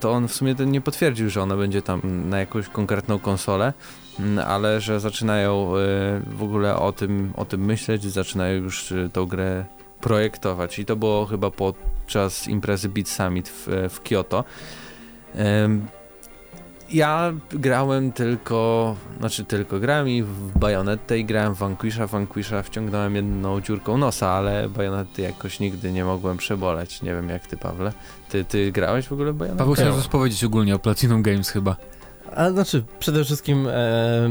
to 0.00 0.10
on 0.10 0.28
w 0.28 0.34
sumie 0.34 0.54
nie 0.66 0.80
potwierdził, 0.80 1.30
że 1.30 1.42
ona 1.42 1.56
będzie 1.56 1.82
tam 1.82 2.00
na 2.28 2.38
jakąś 2.38 2.68
konkretną 2.68 3.18
konsolę, 3.18 3.72
mm, 4.20 4.46
ale 4.48 4.80
że 4.80 5.00
zaczynają 5.00 5.76
e, 5.76 5.80
w 6.26 6.42
ogóle 6.42 6.76
o 6.76 6.92
tym, 6.92 7.32
o 7.36 7.44
tym 7.44 7.64
myśleć, 7.64 8.04
zaczynają 8.04 8.62
już 8.62 8.92
e, 8.92 9.08
tą 9.12 9.26
grę 9.26 9.64
projektować 10.00 10.78
i 10.78 10.84
to 10.84 10.96
było 10.96 11.26
chyba 11.26 11.50
podczas 11.50 12.48
imprezy 12.48 12.88
Beat 12.88 13.08
Summit 13.08 13.48
w, 13.48 13.88
w 13.90 14.00
Kyoto. 14.00 14.44
Ja 16.92 17.32
grałem 17.50 18.12
tylko, 18.12 18.96
znaczy 19.18 19.44
tylko 19.44 19.80
grałem 19.80 20.08
i 20.08 20.22
w 20.22 20.58
Bajonetę 20.58 21.18
i 21.18 21.24
grałem 21.24 21.54
w 21.54 21.58
Vanquisha. 21.58 22.06
Vanquisha 22.06 22.62
wciągnąłem 22.62 23.16
jedną 23.16 23.60
dziurką 23.60 23.98
nosa, 23.98 24.28
ale 24.28 24.68
Bajonety 24.68 25.22
jakoś 25.22 25.60
nigdy 25.60 25.92
nie 25.92 26.04
mogłem 26.04 26.36
przeboleć. 26.36 27.02
Nie 27.02 27.14
wiem 27.14 27.28
jak 27.28 27.46
ty, 27.46 27.56
Pawle. 27.56 27.92
Ty, 28.28 28.44
ty 28.44 28.72
grałeś 28.72 29.08
w 29.08 29.12
ogóle 29.12 29.32
w 29.32 29.36
Bajonetę? 29.36 29.58
Paweł, 29.58 29.74
chciałem 29.74 29.94
coś 29.94 30.08
powiedzieć 30.08 30.44
ogólnie 30.44 30.74
o 30.74 30.78
Platinum 30.78 31.22
Games 31.22 31.50
chyba. 31.50 31.76
A 32.34 32.50
znaczy, 32.50 32.84
przede 32.98 33.24
wszystkim 33.24 33.66
e, 33.68 34.30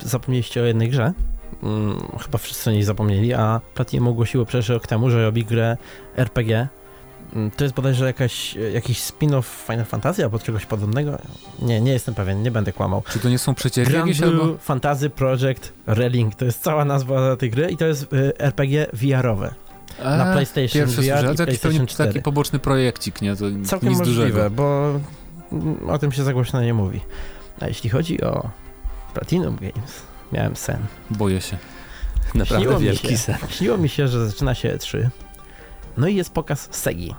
zapomnieliście 0.00 0.62
o 0.62 0.64
jednej 0.64 0.90
grze. 0.90 1.12
Hmm, 1.60 2.00
chyba 2.24 2.38
wszyscy 2.38 2.70
o 2.70 2.72
niej 2.72 2.82
zapomnieli, 2.82 3.34
a 3.34 3.60
Platinum 3.74 4.08
ogłosiło 4.08 4.44
przecież 4.44 4.68
rok 4.68 4.86
temu, 4.86 5.10
że 5.10 5.22
robi 5.22 5.44
grę 5.44 5.76
RPG 6.16 6.58
Mm, 6.58 6.81
to 7.56 7.64
jest 7.64 7.74
bodajże 7.76 8.06
jakaś, 8.06 8.54
jakiś 8.74 9.00
spin-off 9.00 9.42
Final 9.66 9.84
Fantasy 9.84 10.24
albo 10.24 10.38
czegoś 10.38 10.66
podobnego. 10.66 11.18
Nie, 11.62 11.80
nie 11.80 11.92
jestem 11.92 12.14
pewien, 12.14 12.42
nie 12.42 12.50
będę 12.50 12.72
kłamał. 12.72 13.02
Czy 13.08 13.18
to 13.18 13.28
nie 13.28 13.38
są 13.38 13.54
przecieki 13.54 13.92
jakieś 13.92 14.22
albo... 14.22 14.56
Fantasy 14.58 15.10
Project 15.10 15.72
Relink, 15.86 16.34
to 16.34 16.44
jest 16.44 16.62
cała 16.62 16.84
nazwa 16.84 17.36
tej 17.36 17.50
gry 17.50 17.70
i 17.70 17.76
to 17.76 17.86
jest 17.86 18.12
y, 18.12 18.38
RPG 18.38 18.86
VR-owe. 18.92 19.54
na 20.04 20.32
PlayStation 20.32 20.86
VR 20.86 20.92
słyszę, 20.92 21.32
i 21.34 21.36
to 21.36 21.44
PlayStation 21.44 21.86
4. 21.86 22.10
taki 22.12 22.22
poboczny 22.22 22.58
projekcik, 22.58 23.22
nie? 23.22 23.36
To 23.36 23.44
Całkiem 23.64 23.88
nic 23.88 23.98
możliwe, 23.98 24.28
dużego. 24.28 24.50
bo 24.50 25.00
o 25.92 25.98
tym 25.98 26.12
się 26.12 26.24
za 26.24 26.32
głośno 26.32 26.62
nie 26.62 26.74
mówi. 26.74 27.00
A 27.60 27.66
jeśli 27.68 27.90
chodzi 27.90 28.22
o 28.22 28.50
Platinum 29.14 29.56
Games, 29.56 30.02
miałem 30.32 30.56
sen. 30.56 30.78
Boję 31.10 31.40
się. 31.40 31.56
Naprawdę 32.34 32.64
śniło 32.64 32.80
wielki 32.80 33.08
się, 33.08 33.16
sen. 33.16 33.36
Śniło 33.48 33.78
mi 33.78 33.88
się, 33.88 34.08
że 34.08 34.28
zaczyna 34.28 34.54
się 34.54 34.76
E3 34.76 35.08
no 35.96 36.08
i 36.08 36.14
jest 36.14 36.32
pokaz 36.32 36.68
Segi. 36.70 37.14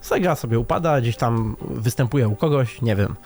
Sega 0.00 0.34
sobie 0.34 0.58
upada, 0.58 1.00
gdzieś 1.00 1.16
tam 1.16 1.56
występuje 1.60 2.28
u 2.28 2.36
kogoś, 2.36 2.82
nie 2.82 2.96
wiem. 2.96 3.16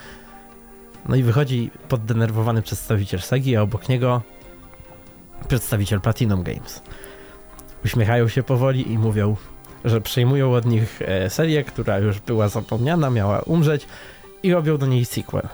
No 1.09 1.17
i 1.17 1.23
wychodzi 1.23 1.71
poddenerwowany 1.89 2.63
przedstawiciel 2.63 3.21
Segi, 3.21 3.57
a 3.57 3.63
obok 3.63 3.89
niego 3.89 4.23
przedstawiciel 5.49 6.01
Platinum 6.01 6.43
Games. 6.43 6.83
Uśmiechają 7.85 8.29
się 8.29 8.43
powoli 8.43 8.93
i 8.93 8.99
mówią, 8.99 9.37
że 9.85 10.01
przejmują 10.01 10.55
od 10.55 10.67
nich 10.67 11.03
e, 11.03 11.31
serię, 11.31 11.65
która 11.65 11.99
już 11.99 12.21
była 12.21 12.49
zapomniana, 12.49 13.11
miała 13.11 13.41
umrzeć 13.41 13.87
i 14.43 14.53
robią 14.53 14.79
do 14.79 14.87
niej 14.87 15.05
sequel 15.05 15.49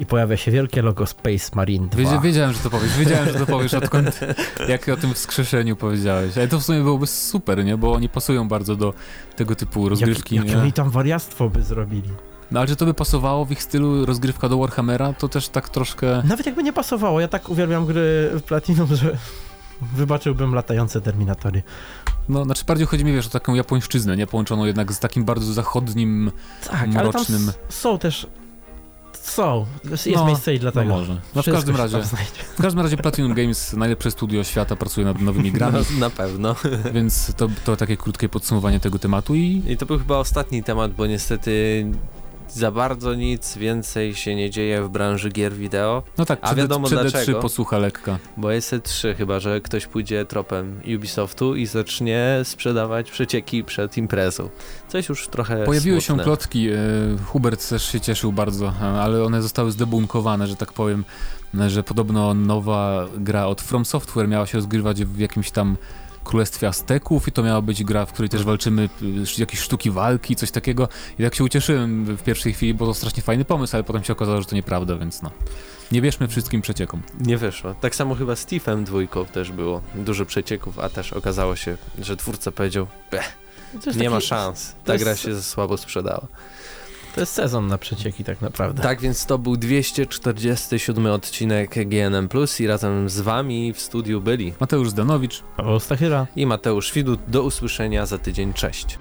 i 0.00 0.06
pojawia 0.06 0.36
się 0.36 0.50
wielkie 0.50 0.82
logo 0.82 1.06
Space 1.06 1.50
Marine 1.54 1.88
2. 1.88 2.20
wiedziałem, 2.20 2.52
że 2.52 2.58
to 2.58 2.70
powiesz, 2.70 2.98
wiedziałem, 2.98 3.28
że 3.28 3.34
to 3.34 3.46
powiesz, 3.46 3.74
odkąd, 3.74 4.20
jak 4.68 4.88
o 4.88 4.96
tym 4.96 5.14
wskrzeszeniu 5.14 5.76
powiedziałeś. 5.76 6.38
Ale 6.38 6.48
to 6.48 6.60
w 6.60 6.62
sumie 6.62 6.80
byłoby 6.80 7.06
super, 7.06 7.64
nie? 7.64 7.76
Bo 7.76 7.92
oni 7.92 8.08
pasują 8.08 8.48
bardzo 8.48 8.76
do 8.76 8.94
tego 9.36 9.54
typu 9.54 9.88
rozgrywki. 9.88 10.36
Jak, 10.36 10.44
jakie 10.46 10.60
oni 10.60 10.72
tam 10.72 10.90
wariactwo 10.90 11.48
by 11.48 11.62
zrobili. 11.62 12.10
No 12.50 12.60
ale 12.60 12.68
czy 12.68 12.76
to 12.76 12.84
by 12.84 12.94
pasowało 12.94 13.44
w 13.44 13.50
ich 13.50 13.62
stylu 13.62 14.06
rozgrywka 14.06 14.48
do 14.48 14.58
Warhammera, 14.58 15.12
to 15.12 15.28
też 15.28 15.48
tak 15.48 15.68
troszkę... 15.68 16.22
Nawet 16.24 16.46
jakby 16.46 16.62
nie 16.62 16.72
pasowało, 16.72 17.20
ja 17.20 17.28
tak 17.28 17.48
uwielbiam 17.48 17.86
gry 17.86 18.30
w 18.32 18.42
Platinum, 18.42 18.96
że 18.96 19.16
wybaczyłbym 19.94 20.54
latające 20.54 21.00
Terminatory. 21.00 21.62
No, 22.28 22.44
znaczy 22.44 22.64
bardziej 22.64 22.86
chodzi 22.86 23.04
mi, 23.04 23.12
wiesz, 23.12 23.26
o 23.26 23.30
taką 23.30 23.54
japońszczyznę, 23.54 24.16
nie? 24.16 24.26
Połączoną 24.26 24.64
jednak 24.64 24.92
z 24.92 24.98
takim 24.98 25.24
bardzo 25.24 25.52
zachodnim, 25.52 26.30
tak, 26.70 26.88
mrocznym... 26.88 27.42
ale 27.42 27.52
tam 27.52 27.62
są 27.68 27.98
też 27.98 28.26
są. 29.18 29.66
Jest 29.90 30.06
No, 30.06 30.26
miejsce 30.26 30.54
i 30.54 30.58
dlatego. 30.58 30.88
No 30.88 30.98
może. 30.98 31.20
No 31.34 31.42
w 31.42 31.46
każdym 31.46 31.76
razie, 31.76 32.02
w 32.58 32.62
każdym 32.62 32.82
razie 32.82 32.96
Platinum 32.96 33.34
Games, 33.34 33.72
najlepsze 33.72 34.10
studio 34.10 34.44
świata, 34.44 34.76
pracuje 34.76 35.06
nad 35.06 35.20
nowymi 35.20 35.52
grami, 35.58 35.78
No, 35.92 35.98
na 35.98 36.10
pewno. 36.10 36.54
więc 36.94 37.34
to, 37.36 37.48
to 37.64 37.76
takie 37.76 37.96
krótkie 37.96 38.28
podsumowanie 38.28 38.80
tego 38.80 38.98
tematu 38.98 39.34
i 39.34 39.62
I 39.68 39.76
to 39.76 39.86
był 39.86 39.98
chyba 39.98 40.18
ostatni 40.18 40.62
temat, 40.62 40.92
bo 40.92 41.06
niestety 41.06 41.86
za 42.52 42.70
bardzo 42.70 43.14
nic 43.14 43.56
więcej 43.56 44.14
się 44.14 44.34
nie 44.34 44.50
dzieje 44.50 44.82
w 44.82 44.88
branży 44.88 45.30
gier 45.30 45.52
wideo, 45.52 46.02
no 46.18 46.24
tak, 46.24 46.38
A 46.42 46.54
wiadomo 46.54 46.86
przed 46.86 47.00
dlaczego. 47.00 47.38
E3 47.38 47.42
posłucha 47.42 47.78
lekka. 47.78 48.18
bo 48.36 48.50
jest 48.50 48.72
E3 48.72 49.14
chyba, 49.16 49.40
że 49.40 49.60
ktoś 49.60 49.86
pójdzie 49.86 50.24
tropem 50.24 50.80
Ubisoftu 50.96 51.56
i 51.56 51.66
zacznie 51.66 52.40
sprzedawać 52.44 53.10
przecieki 53.10 53.64
przed 53.64 53.96
imprezą. 53.96 54.48
Coś 54.88 55.08
już 55.08 55.28
trochę 55.28 55.64
Pojawiły 55.64 56.00
się 56.00 56.06
smutne. 56.06 56.24
plotki, 56.24 56.68
e, 56.68 56.76
Hubert 57.26 57.68
też 57.68 57.92
się 57.92 58.00
cieszył 58.00 58.32
bardzo, 58.32 58.72
e, 58.82 58.84
ale 59.02 59.24
one 59.24 59.42
zostały 59.42 59.72
zdebunkowane, 59.72 60.46
że 60.46 60.56
tak 60.56 60.72
powiem, 60.72 61.04
e, 61.60 61.70
że 61.70 61.82
podobno 61.82 62.34
nowa 62.34 63.06
gra 63.16 63.46
od 63.46 63.60
From 63.60 63.84
Software 63.84 64.28
miała 64.28 64.46
się 64.46 64.58
rozgrywać 64.58 65.04
w 65.04 65.18
jakimś 65.18 65.50
tam 65.50 65.76
Królestwie 66.24 66.68
Azteków 66.68 67.28
i 67.28 67.32
to 67.32 67.42
miała 67.42 67.62
być 67.62 67.84
gra, 67.84 68.06
w 68.06 68.12
której 68.12 68.28
też 68.28 68.44
walczymy, 68.44 68.88
y, 69.02 69.40
jakieś 69.40 69.60
sztuki 69.60 69.90
walki, 69.90 70.36
coś 70.36 70.50
takiego. 70.50 70.88
I 71.18 71.22
tak 71.22 71.34
się 71.34 71.44
ucieszyłem 71.44 72.04
w 72.16 72.22
pierwszej 72.22 72.52
chwili, 72.52 72.74
bo 72.74 72.86
to 72.86 72.94
strasznie 72.94 73.22
fajny 73.22 73.44
pomysł, 73.44 73.76
ale 73.76 73.84
potem 73.84 74.04
się 74.04 74.12
okazało, 74.12 74.40
że 74.40 74.46
to 74.46 74.54
nieprawda, 74.54 74.96
więc 74.96 75.22
no. 75.22 75.30
Nie 75.92 76.02
wierzmy 76.02 76.28
wszystkim 76.28 76.62
przeciekom. 76.62 77.02
Nie 77.20 77.38
wyszło. 77.38 77.74
Tak 77.74 77.94
samo 77.94 78.14
chyba 78.14 78.36
z 78.36 78.46
Thiefem 78.46 78.84
dwójką 78.84 79.24
też 79.26 79.52
było 79.52 79.82
dużo 79.94 80.26
przecieków, 80.26 80.78
a 80.78 80.88
też 80.88 81.12
okazało 81.12 81.56
się, 81.56 81.76
że 81.98 82.16
twórca 82.16 82.52
powiedział, 82.52 82.86
Beh, 83.10 83.32
nie 83.96 84.10
ma 84.10 84.16
taki- 84.16 84.26
szans, 84.28 84.68
to 84.72 84.74
ta 84.86 84.92
jest- 84.92 85.04
gra 85.04 85.16
się 85.16 85.34
za 85.34 85.42
słabo 85.42 85.76
sprzedała. 85.76 86.26
To 87.14 87.20
jest 87.20 87.32
sezon 87.32 87.66
na 87.66 87.78
przecieki 87.78 88.24
tak 88.24 88.40
naprawdę. 88.40 88.82
Tak 88.82 89.00
więc 89.00 89.26
to 89.26 89.38
był 89.38 89.56
247 89.56 91.06
odcinek 91.06 91.88
GNM+, 91.88 92.28
i 92.60 92.66
razem 92.66 93.08
z 93.08 93.20
wami 93.20 93.72
w 93.72 93.80
studiu 93.80 94.20
byli 94.20 94.52
Mateusz 94.60 94.90
Zdanowicz, 94.90 95.42
Paweł 95.56 95.80
Stachyra. 95.80 96.26
i 96.36 96.46
Mateusz 96.46 96.92
Widut. 96.92 97.20
Do 97.28 97.42
usłyszenia 97.42 98.06
za 98.06 98.18
tydzień. 98.18 98.52
Cześć. 98.52 98.98